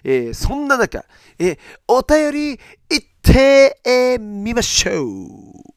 [0.04, 1.04] えー、そんな中、
[1.38, 1.58] えー、
[1.88, 2.58] お便りいっ
[3.22, 5.76] てみましょう。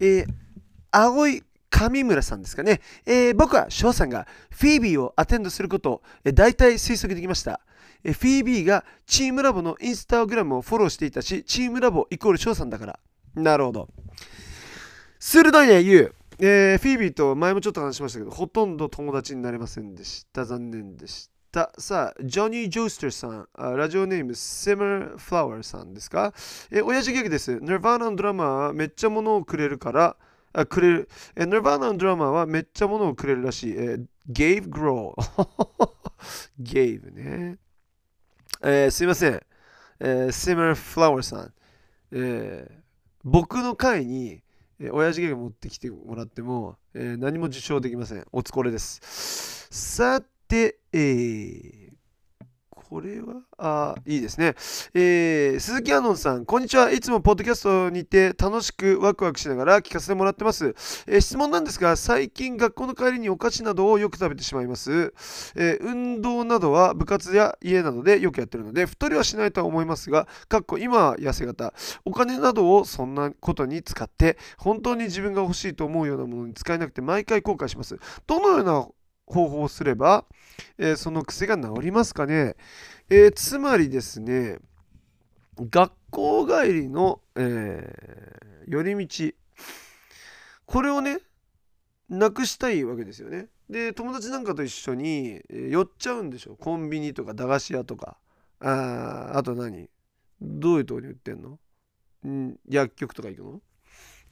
[0.00, 0.26] えー、
[0.92, 7.60] 青い上村さんですかね、えー、僕は翔さんがフィービーをアテンドすることを、えー、大体推測できました、
[8.04, 12.98] えー、フィービーがチームラボのインスタグラムをフォローしていたしチームラボイコール翔さんだから。
[13.34, 13.88] なるほど。
[15.18, 20.44] 鋭いね言うえー、フィービーと前もちょっと話しましたけど、ほとんど友達になれませんでした。
[20.44, 21.72] 残念でした。
[21.78, 26.32] さあ、ジョニー・ジョースターさん、ラジオネーム、セムー・フラワーさんですか？
[26.70, 27.58] えー、親父ギャグです。
[27.58, 30.16] ネルヴァーナのドラマはめっちゃ物をくれるから、
[30.58, 31.08] あくれる。
[31.36, 33.72] えー、ネルヴァーナのドラマはめっちゃ物をくれるらしい。
[33.72, 35.90] えー、ゲイブ・グロー。
[36.58, 37.58] ゲイブね。
[38.62, 39.40] えー、すいません。
[40.00, 41.52] えー、セムー・フラワーさん。
[42.12, 42.82] えー、
[43.22, 44.42] 僕の回に、
[44.80, 48.26] えー、親父ギャグ持ってきてもらっても、えー、何も受賞できません。
[48.32, 49.68] お疲れです。
[49.70, 51.87] さて、えー、
[52.88, 54.54] これは、あ、いいですね。
[54.94, 56.90] えー、鈴木アノンさん、こんにちは。
[56.90, 60.74] いつもポッドキャストにて楽しくワクワクしながら聞かせてもらってます。
[61.06, 65.12] えー、質問なんですが、最近学校の帰りにお菓子などをよく食べてしまいます。
[65.54, 71.74] えー、運動などは部活や家などでよくやってるので、太りはしないとは思いますが、かっこ今は痩せ型。
[72.06, 77.98] お金などをそんなことに使って、本当に自分が欲しいと思うようなものに使えなくて毎回後悔します。
[78.26, 78.88] どのような
[79.28, 80.24] 方法をすれば、
[80.78, 82.56] えー、その癖が治りますかね、
[83.10, 84.58] えー、つまりですね
[85.58, 89.32] 学校帰りの、えー、寄り道
[90.66, 91.18] これをね
[92.08, 93.48] なくしたいわけですよね。
[93.68, 96.56] で友達なんかと一緒に、寄っちゃうんでしょ？
[96.56, 98.16] コンビニとか駄菓子屋とか。
[98.60, 99.90] ああと何？
[100.40, 101.58] どういうとこに売ってんの？
[102.26, 102.56] ん？
[102.66, 103.60] 薬局とか行くの？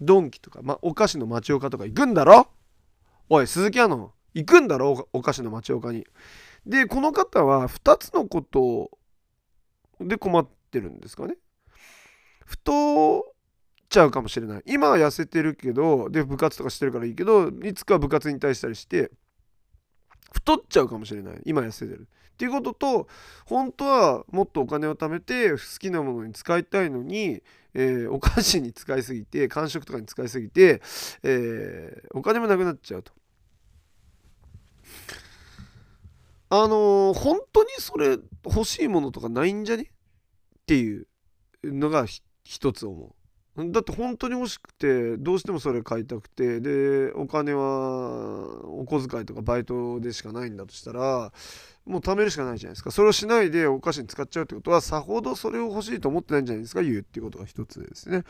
[0.00, 2.48] ドンキとか、まお菓子の町岡とか行くんだろ？
[3.28, 4.14] おい鈴木屋の？
[4.36, 5.08] 行くんだろ？
[5.14, 6.06] お菓子の町岡に。
[6.66, 8.90] でこの方は2つのこと
[9.98, 11.36] で困ってるんですかね。
[12.44, 13.22] 太っ
[13.88, 14.62] ちゃうかもしれない。
[14.66, 19.10] 今は痩せてるけどで部活とかしてるからいいけどいつか部活に対したりして
[20.32, 22.06] 太っちゃうかもしれない今痩せてる。
[22.34, 23.08] っていうことと
[23.46, 30.82] 本当はもっとお金を貯めて好きなものに使いたいのに、えー、お菓子に使いすぎて間食とかに使いすぎて、
[31.22, 33.12] えー、お金もなくなっちゃうと。
[36.48, 39.82] あのー、本当にそれ欲しいものとかないんじゃね？
[39.82, 41.08] っていう
[41.64, 42.06] のが
[42.44, 43.15] 一つ思う。
[43.56, 51.32] だって本当に欲しくてどうしてもそれ買いたくてでお金はお小遣いとかバイトでしかないんだとしたら
[51.86, 52.90] もう貯めるしかないじゃないですか。
[52.90, 58.24] それをしないでお菓子に使っちゃうってことはさほどそれを欲しいと思ってないんじゃないですか言うっていうことが一つですね。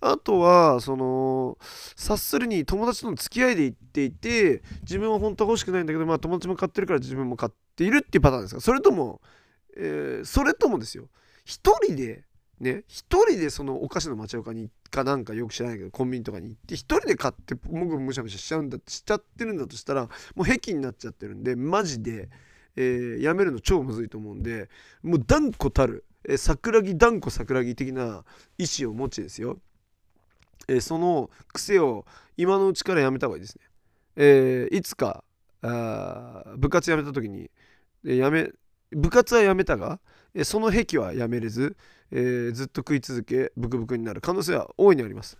[0.00, 1.58] あとはその
[1.96, 8.60] 察するに友達との付き合いで行っていて自分は本当は欲しくないんだけどまあ友達も買ってるから自分も買っているっていうパターンですか。
[8.60, 9.22] それとも、
[9.76, 11.08] えー、それともですよ。
[11.46, 12.27] 一人で
[12.60, 22.28] ね一人でそのお菓子の町岡にかなんかよく知らないけどコンビニとかに行って一人で買ってもぐむしゃむしゃしちゃうんだしちゃってるんだとしたらもう癖になっちゃってるんでマジで、
[22.76, 24.68] えー、やめるの超むずいと思うんで
[25.02, 28.24] もう断固たる、えー、桜木断固桜木的な
[28.58, 29.58] 意思を持ちですよ、
[30.68, 32.06] えー、その癖を
[32.36, 33.64] 今のうちからやめた方がいいですね、
[34.16, 35.22] えー、いつか
[35.62, 37.50] あ部活やめた時に、
[38.04, 38.50] えー、やめ
[38.92, 40.00] 部活はやめたが、
[40.44, 41.76] その癖はやめれず
[42.10, 45.38] えー、ずっと食い続けブクブクになる可能性は大いにあります。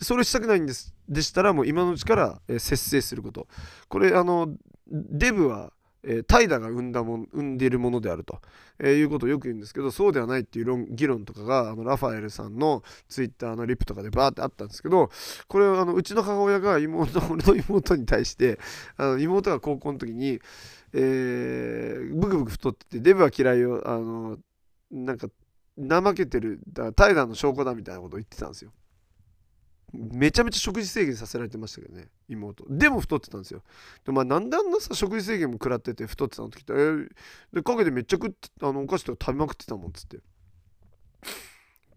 [0.00, 3.46] それしたくないんですでしたらもう今のうちから、えー、節制すること。
[3.88, 4.54] これあの
[4.88, 5.72] デブは
[6.04, 8.40] えー、怠惰が生んだもん生んでいるものであると、
[8.80, 15.10] えー、いうことをよく言うんですけどそうではないっていう論議論とかがあのラファエルさんのツイッターのリップとかでバーってあったんですけど
[15.46, 18.58] これあのうちの母親が妹俺の妹に対して
[18.96, 20.40] あの妹が高校の時に、
[20.94, 23.82] えー、ブクブク太っててデブは嫌いよ。
[23.86, 24.38] あの
[24.90, 25.28] なんか
[25.76, 28.72] 怠けてるだ怠惰の証拠だみたいなことを言ってたんですよ。
[29.92, 32.64] めちゃめちゃ食事制限させられてましたけどね妹。
[32.68, 33.62] でも太ってたんですよ。
[34.04, 37.08] でまあなんであんなさ食事制限も食らってて太ってたのって聞いたらえー、
[37.52, 40.18] で陰でめっちゃ食ってあのお菓子とか食べまくってたもんっつって。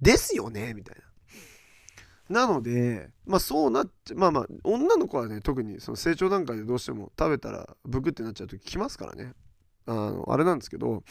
[0.01, 1.04] ですよねみたいな。
[2.29, 9.33] なのでまあそうなってまあまあ女の子はね特にその成長段階でどうしても食べたらブクってなっちゃう時来ますからね
[9.85, 11.03] あのあれなんですけど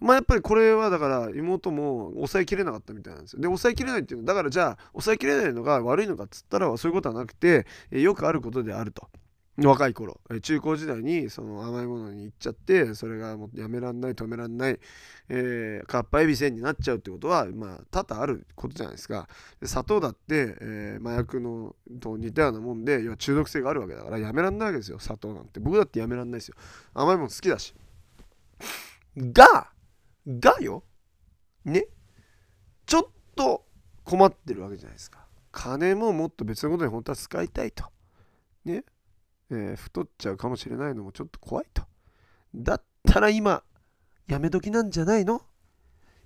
[0.00, 3.40] まあやっぱりこれはだから妹も抑えきれなかったみたいなんですよ。
[3.40, 9.08] で抑えきれないっていうのはだからじゃあ抑えきれないのが悪いのかっつったらそういうことはなくて、よくあることであると。
[9.56, 10.20] 若い頃。
[10.42, 14.80] 中高時代にその甘いものに行っちゃってそれがもうやめらんない止めらんない、
[15.28, 19.28] えー、かっぱえびせんになっちゃうってことはまあ多々あることじゃないですか。
[19.62, 24.98] 砂糖だって、えー、麻薬のと似たようなもんで要は中毒性があるわけだからやめらんないわけですよ。
[24.98, 25.60] 砂糖なんて。
[25.60, 26.56] 僕だってやめらんないですよ。
[26.92, 27.74] 甘いもの好きだし。
[29.16, 29.70] が
[30.26, 30.82] がよ。
[31.64, 31.86] ね。
[32.86, 33.64] ちょっと
[34.02, 35.24] 困ってるわけじゃないですか。
[35.52, 37.84] 金ももっと別のことに本当は使いたいと。
[38.64, 38.84] ね。
[39.50, 41.82] えー、太っちゃうかもしれないのもちょっと怖いと。
[42.54, 43.62] だったら今
[44.26, 45.42] やめ時なんじゃないの？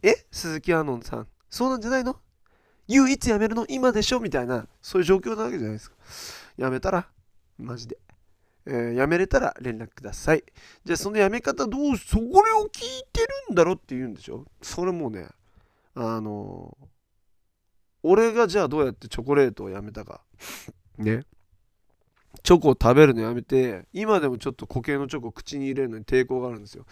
[0.02, 0.14] え？
[0.30, 1.28] 鈴木アノンさん。
[1.50, 2.16] そうなんじゃないの？
[2.86, 3.66] 唯一やめるの？
[3.68, 4.20] 今でしょ？
[4.20, 5.96] みたいなそういう状況なわけじゃないですか。
[6.56, 7.08] やめたら
[7.58, 7.98] マジで。
[8.66, 10.44] えー、やめれたら連絡ください。
[10.84, 14.44] じゃあそのやめ方どう、それを聞いてるんだろって言うんでしょ？
[14.60, 15.26] それもね、
[15.94, 16.86] あのー、
[18.02, 20.20] 俺がじゃあどうやってチョコレートをやめたか。
[20.98, 21.24] ね？
[22.43, 26.85] チョコを食べるのやめて、今でもちょっと固形のチョコを口に入れるのに抵抗があるんですよ。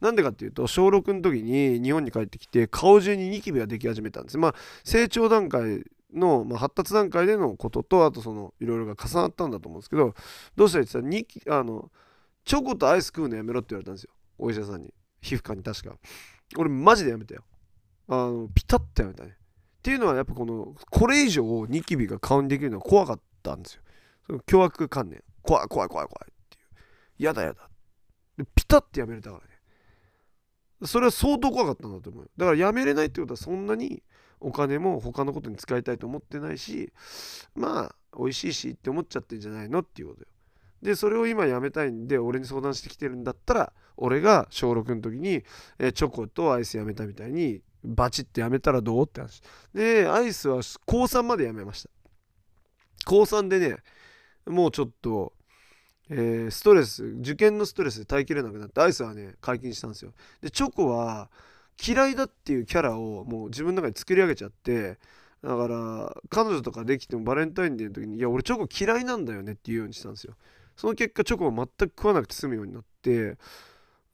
[0.00, 4.38] なんでかっていうと、小6の時に日本に帰ってきて、顔中にニキビができ始めたんです。
[4.38, 5.84] まあ、成長段階
[6.14, 10.14] の、まあ、発達段階でのこととあとそのいろいろが重なったんだと思うんですけど
[10.56, 11.90] どうしたら言ってたあの
[12.44, 14.10] チョコとアイス食うのやめろって言われたんですよ。
[14.38, 14.92] お医者さんに。
[15.22, 15.96] 皮膚科に確か。
[16.58, 17.42] 俺マジでやめたよ。
[18.08, 19.30] あのピタッとやめたね。
[19.30, 19.32] っ
[19.82, 23.82] ていうのはやっぱこのこれ以上ニキビが顔にできるのは怖かったんですよ。
[24.26, 25.22] その凶悪観念。
[25.42, 26.60] 怖い怖い怖い怖いってい
[27.20, 27.24] う。
[27.24, 27.68] やだやだ。
[28.36, 29.54] でピタッてやめれたからね。
[30.86, 34.02] それは相当怖かったんだと思うだからやめれないってことはそんなに
[34.40, 36.92] お金も他のことに使いたいと思ってないし
[37.54, 40.26] まあ美味しいしって思っちゃってんじゃないのっていうことよ。
[40.82, 45.44] でそれを今やめたいんで俺に相談してきてるんだったら俺が小6の時に、
[45.78, 49.40] えチョコとアイスやめたみたいにバチってやめたらどうって話。
[49.72, 51.90] でアイスは高3までやめました。
[53.06, 53.76] 高3でね
[54.46, 55.32] もうちょっと
[56.10, 60.12] えー、ストレス受験のストレスで耐えきれなくなってアイスはね解禁したんですよ。
[60.42, 61.30] でチョコは
[61.84, 64.98] 嫌いだっていうキャラをもう自分の中で作り上げちゃって
[65.42, 70.34] だから彼女とかできてもバレンタインデーの時に「いや俺チョコ嫌いなんだよね」って言うようにしたんですよ。
[70.76, 73.38] その結果チョコを全く食わなくて済むようになって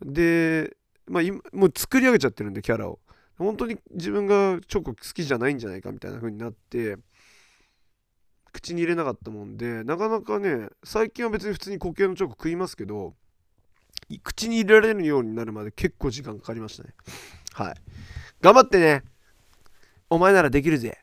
[0.00, 0.76] で
[1.06, 3.00] まあ今もう作り上げちゃってるんでキャラを。
[3.36, 6.98] 本当に自分がチョコ好きじゃないんじゃないかみたいな風になって
[8.52, 13.14] 口に入れなかったもんでなかなかね最近は別に普通に固形のチョコ食いますけど
[14.24, 16.90] 口に入れられるようになるまで結構時間かかりましたね
[17.52, 17.74] はい。
[18.40, 19.02] 頑張ってね。
[20.08, 20.98] お前ならできるぜ。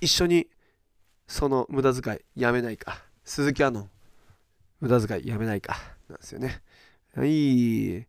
[0.00, 0.46] 一緒に、
[1.26, 3.02] その無駄遣いやめないか。
[3.24, 3.90] 鈴木アノン、
[4.80, 5.76] 無駄遣いやめないか。
[6.08, 6.62] なんですよね。
[7.14, 8.06] はい。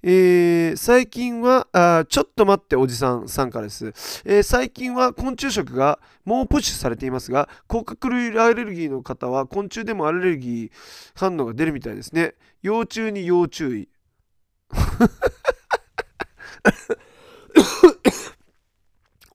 [0.00, 3.86] えー、最近はあ、ちょっと待っておじさんさんからです、
[4.24, 10.70] えー、最近は昆虫食がもうプッシュされていますが、甲殻類アレルギーの方は昆虫でもアレルギー
[11.16, 12.34] 反応が出るみたいですね。
[12.62, 13.88] 幼虫に要注意。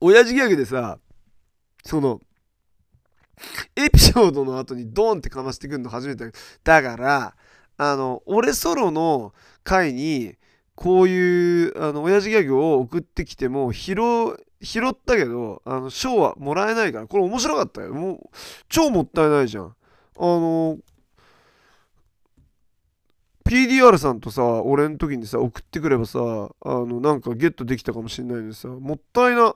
[0.00, 0.98] 親父ギャグでさ
[1.84, 2.20] その
[3.76, 6.30] エピソードの後にドンってかましてくるの初めて
[6.62, 7.34] だから
[7.76, 10.36] あの俺ソロの回に
[10.74, 13.94] こういうあの親父ギャグを送ってきても拾
[14.60, 17.94] 拾ったけどあの賞はもらえないからこれ面白かったよ。
[17.94, 18.20] もう
[18.68, 19.66] 超もったいないじゃん。
[19.66, 19.74] あ
[20.18, 20.78] の
[23.44, 26.20] PDR さんとさ俺の時にさ送ってくればさあ
[26.64, 29.54] のなんかゲットできたかもしれないのでさもったいな。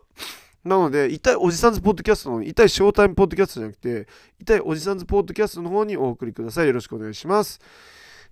[0.65, 4.07] なので痛いおじさんズポッドキャストの痛いショータイムポッドキャストじゃなくて
[4.39, 6.67] 痛いおじさんズポッドキャストの方にお送りください。
[6.67, 7.61] よろしくお願いします。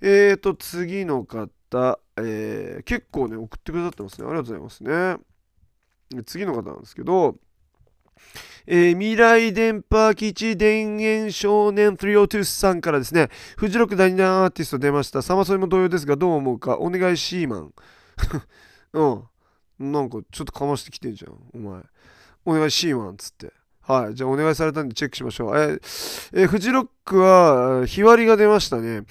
[0.02, 7.36] えーと次の方、たえー、結構ね送ってくださってますねありがとうございますね次の方なんですけど
[8.66, 15.22] えー、未来電波基地田園少年302さんからですね、フジロック第2弾アーティスト出ました。
[15.22, 16.78] サマソニも同様ですが、どう思うか？
[16.78, 17.72] お願いシーマン。
[18.92, 19.04] う
[19.84, 19.92] ん。
[19.92, 21.82] なんかちょっとかましてきてんじゃん、お前。
[22.44, 23.52] お願いシーマンっつって。
[23.82, 24.14] はい。
[24.16, 25.56] じゃあお願いされたんでチェックしましょう。
[25.56, 25.80] えー、
[26.32, 29.02] えー、フジロックは、日割りが出ましたね。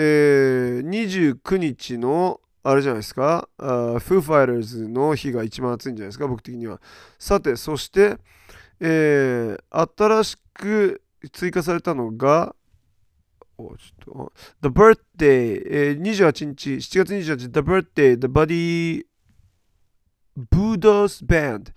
[0.00, 6.80] えー、29日の、あれじゃないですか、フーファイターズの日が一番暑いんじゃないですか、僕的には。
[7.18, 8.16] さて、そして、
[8.78, 12.54] えー、新しく追加されたのが、
[13.56, 19.04] おちょっと The Birthday、えー、28日、7月28日、The Birthday、The Buddy
[20.38, 21.72] Buddha's Band、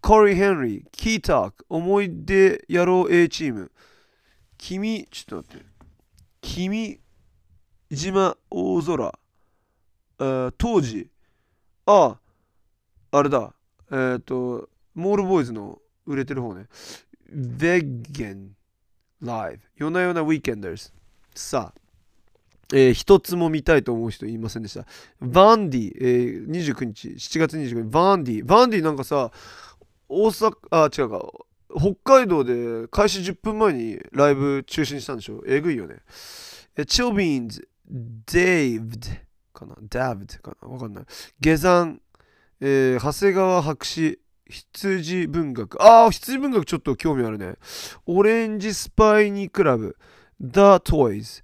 [0.00, 3.72] コリー・ヘンリー、キーターク、思い出野郎 A チーム、
[4.56, 5.66] 君、ちょっと待って、
[6.40, 7.00] 君、
[7.94, 9.18] 島大空、
[10.58, 11.10] 当時、
[11.86, 12.18] あ
[13.10, 13.54] あ、あれだ、
[13.90, 16.66] えっ、ー、と、モールボーイズの売れてる方ね。
[17.32, 18.50] Vegan
[19.22, 20.92] Live 夜な夜なウィーケンダーズ
[21.34, 21.80] さあ、
[22.72, 24.86] えー、一つも見たいと思う人言いませんでした。
[25.20, 28.44] バンディ、えー、29日、7月29日、バンディ。
[28.44, 29.30] バンディなんかさ、
[30.08, 31.32] 大阪、あ、違うか、
[31.76, 35.42] 北海道で開始10分前にライブ中止にしたんでしょ？
[35.46, 35.96] えぐいよね。
[36.76, 38.96] えチョビーンズ、デイブ
[39.52, 39.76] かな？
[39.88, 40.68] ダブかな？
[40.68, 41.04] わかんない。
[41.40, 42.00] 下山、
[42.60, 45.82] えー、長谷川博士、羊文学。
[45.82, 47.56] ああ、羊文学ちょっと興味あるね。
[48.06, 49.96] オレンジスパイニークラブ。
[50.40, 51.42] The Toys。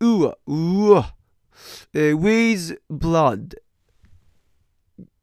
[0.00, 1.14] うわ、うわ。
[1.92, 3.56] えー、Ways Blood。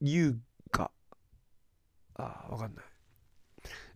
[0.02, 0.40] 優
[0.72, 0.92] 香。
[2.16, 2.86] ああ、わかんない。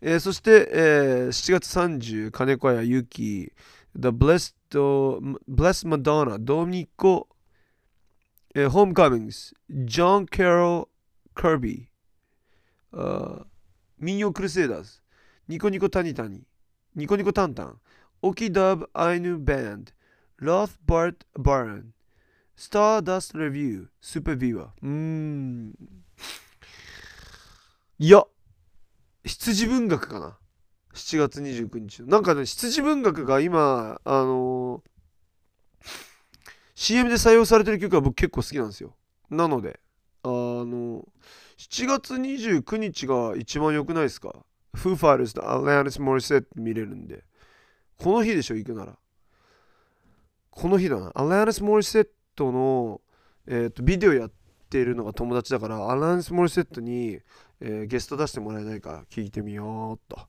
[0.01, 3.51] えー、そして、えー、7月30、金子屋ゆき。
[3.95, 6.37] The Blessed, Blessed Madonna。
[6.39, 7.27] ドミコ。
[8.55, 9.53] えー、Homecomings。
[9.85, 10.87] John Carroll
[11.35, 11.87] Kirby。
[13.97, 15.01] 民謡クルセイダーズ、
[15.47, 16.43] ニコニコタニタニ、
[16.95, 17.79] ニコニコタンタン、
[18.21, 19.91] オキダブアイヌバンド、
[20.37, 21.93] ロスバートバーン、
[22.55, 24.67] スターダストレビュー、スーパービーアー。
[24.81, 25.73] うーん。
[27.97, 28.23] いや、
[29.23, 30.37] 羊文学かな。
[30.93, 35.89] 7月29日なんかね、羊文学が今、あのー、
[36.75, 38.95] CM で採用されてる曲は僕結構好きなんですよ。
[39.29, 39.79] なので、
[40.23, 41.05] あの
[41.57, 44.45] 7月29日が一番良くないですか？
[44.73, 47.23] フーファイターズとアラニス・モリセット見れるんで。
[47.97, 48.97] この日でしょ、行くなら。
[50.49, 51.11] この日だな。
[51.15, 53.01] アラニス・モリセットの、
[53.47, 54.31] えーと、ビデオやっ
[54.69, 57.19] てるのが友達だから、アラニス・モリセットに、
[57.59, 60.27] えー、ゲスト出してもらえないか聞いてみようっと。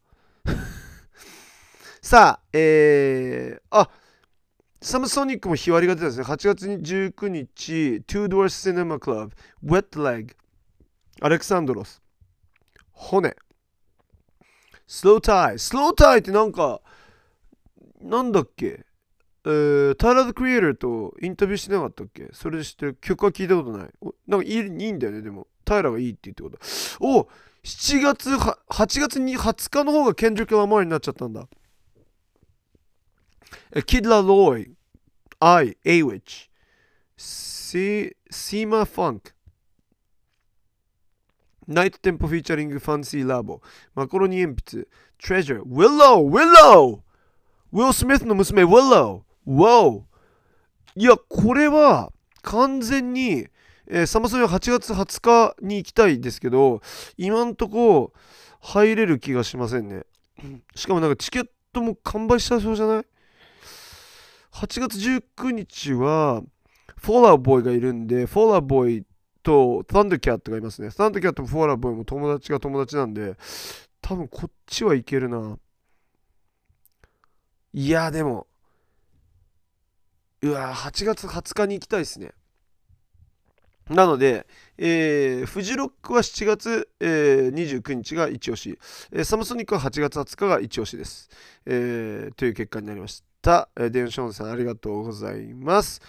[2.05, 3.89] さあ、えー、あ
[4.83, 6.25] サムソニックも日割りが出たんですね。
[6.27, 9.31] 8月19日、Two Doors Cinema Club、
[9.65, 10.37] Wet Leg、
[11.23, 12.03] アレクサンドロス、
[12.93, 13.35] 骨、
[14.87, 15.59] スロータイ。
[15.59, 16.83] スロータイってなんか、
[18.03, 18.85] なんだっけ？
[19.47, 22.29] えー、タイラー・ザ・クリエイターとインタビューしてなかったっけ？
[22.35, 23.89] それで知ってる曲は聞いたことない。
[24.27, 25.47] なんかいいいいんだよね、でも。
[25.65, 26.59] タイラーがいいって言ってこと。
[27.01, 27.29] お
[27.63, 31.49] 7月、8月に20日の方がケンドリック・ラマーになっちゃったんだ。
[33.87, 34.71] Kid Laroi,
[35.41, 36.49] I, A-Witch,
[37.17, 39.35] Sima Funk,
[41.67, 43.61] ナイトテンポフィーチャリングファンシーラボ、
[43.95, 44.89] マコロニ鉛筆、
[45.19, 47.01] Treasure、Willow、Willow!
[47.73, 49.23] ウィル・スミスの娘、Willow!
[49.47, 50.03] Wow!
[50.95, 53.47] いや、これは完全に、
[53.87, 56.83] えー、サマソニは8月20日に行きたいですけど、
[57.17, 58.13] 今んとこ
[58.61, 60.05] 入れる気がしませんね。
[60.75, 63.05] しかもなんかチケットも完売したそうじゃない
[64.55, 66.41] 8月19日は、
[66.97, 69.07] フォーラーボーイがいるんで、フォーラーボーイ
[69.43, 70.91] と、サンドキャットがいますね。
[70.91, 73.37] サンドキャットもフォーラーボーイも友達が友達なんで、
[74.01, 75.59] 多分こっちはいけるな。
[77.73, 78.47] いや、でも、
[80.41, 82.31] うわ、8月20日に行きたいですね。
[83.91, 84.47] なので、
[84.79, 88.79] えー、フジロックは7月、えー、29日が一押し、
[89.11, 91.29] えー、サムソニックは8月20日が一押しです。
[91.67, 93.34] えー、という結果になりました。。
[93.77, 96.01] えー、デンションさんありがとうございます。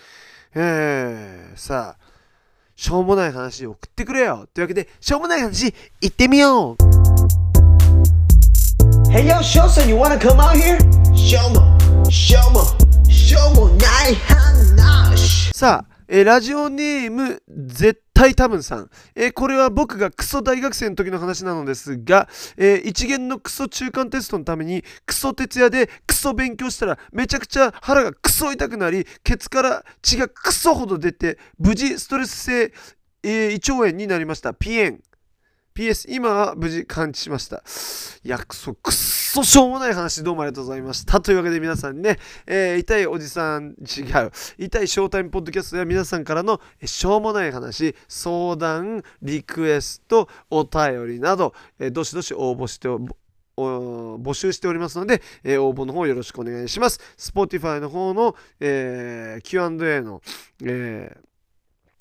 [0.53, 2.05] えー、さあ、
[2.75, 6.75] しょうもない話送ってくれよというわけで、しょうもない話、行ってみよう
[9.11, 9.39] Hey yo,
[9.87, 10.77] you wanna come out here?
[11.15, 12.63] しょうも、しょうも、
[13.09, 32.73] しょうもない話さあ、えー、ラジオネーム、絶対多分さん、えー、これは僕がクソ大学生の時の話なのですが、えー、一元のクソ中間テストのためにクソ徹夜でクソ勉強したらめちゃくちゃ腹がクソ痛くなりケツから血がクソほど出て無事ストレス性、
[33.21, 34.53] えー、胃腸炎になりました。
[34.53, 35.01] ピエン。
[35.75, 37.61] PS、今は無事完治しました。
[38.23, 41.19] いや、く、っそしょうもない話どうもありがとうございました。
[41.19, 42.17] というわけで皆さんね、
[42.47, 52.87] えー、痛いおじさん、違う、痛いショータイムポッドキャストや皆さんからのしょうもない話、相談、リクエスト、お便りなど、えー、どしどし応募して
[53.57, 57.01] 募集しておりますので、えー、応募の方よろしくお願いします。
[57.17, 60.21] Spotify の方の、えー、Q&A の、
[60.63, 61.34] えー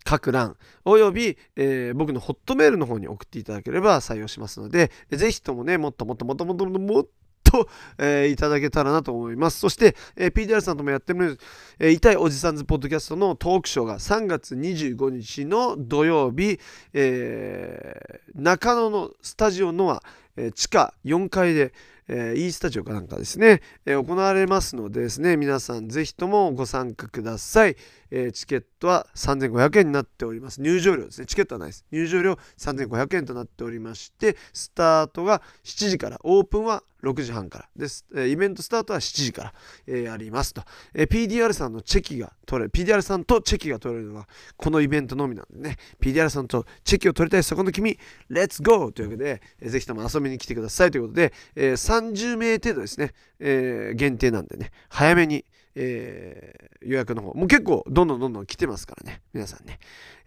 [0.05, 7.07] 各欄および、えー、僕のホットメールの方に送っていただければ採用しますので、ぜひともね、もっともっともっともっともっ
[7.43, 9.61] と、えー、いただけたらなと思います。
[9.61, 11.39] そして、えー、PDR さんともやってる、
[11.79, 16.59] えー、痛いおじさんズポッドキャストのトークショーが3月25日の土曜日、
[16.93, 20.03] えー、中野のスタジオのは、
[20.37, 21.73] えー、地下4階で、
[22.09, 27.77] えー、E スタジオかなんかですね、えー、行われますのでですね、皆さんぜひともご参加ください。
[28.11, 30.61] えー、チケットは3500円になっております。
[30.61, 31.27] 入場料ですね。
[31.27, 31.85] チケットはないです。
[31.91, 37.69] 入場料3500円となっておりまして、スタートが7時から、オープンは6時半から。
[37.77, 38.05] です。
[38.15, 39.55] えイベントスタートは7時から、
[39.87, 40.63] えありますと、
[40.95, 47.99] え PDR さんのチェキが取れる、PDR さんとチェキが取れるのはこのイベントのみなんでね、PDR さんとチェキを取りたいそこの君、
[48.29, 55.45] レッツゴーというわけで、えー、ぜひとも遊びに来てくださいということで、え30名程度ですね、え限定なんでね、早めに、
[55.77, 59.79] えー、予約の方、もう結構どんどんどんどん来てますからね、皆さんね、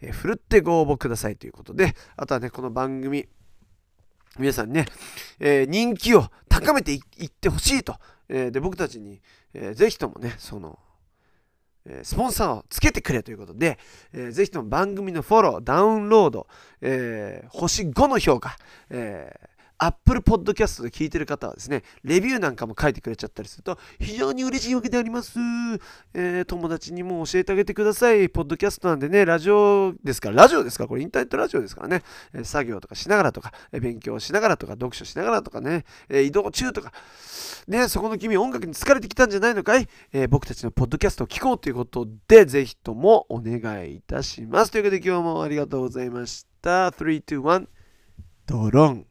[0.02, 3.28] えー、ふるってご応募くださいということで、あとはね、この番組、
[4.38, 4.86] 皆さんね、
[5.40, 7.96] えー、人気を高めていってほしいと、
[8.30, 9.22] えー、で、僕たちに、
[9.54, 10.80] えー、ぜひともね、その、
[11.90, 13.80] えスポンサーをつけてくれということで、
[14.12, 16.48] えー、ぜひとも番組のフォロー、ダウンロード、
[16.82, 18.58] えー、星5の評価、
[18.90, 25.38] えー Apple Podcast で聞いてる方はですね、レビューなんかも書いてくれちゃったりすると、非常に嬉しいわけであります。
[26.14, 28.30] えー、友達にも教えてあげてください。
[28.30, 32.04] ポッドキャストなんでね、ラジオですから、ラジオですから、これインターネットラジオですからね、
[32.34, 36.92] え、作業とかしながらとか、え、勉強しながらとか、読書しながらとかね、え移動中とか、
[37.68, 44.72] ね、そこの君、音楽に疲れてきたんじゃないのかい、え僕たちのポッドキャストを聞こうということで、ぜひともお願いいたします。
[44.72, 46.90] というわけで今日もありがとうございました。
[46.90, 47.68] 3、2、1、
[48.48, 49.07] ドロン。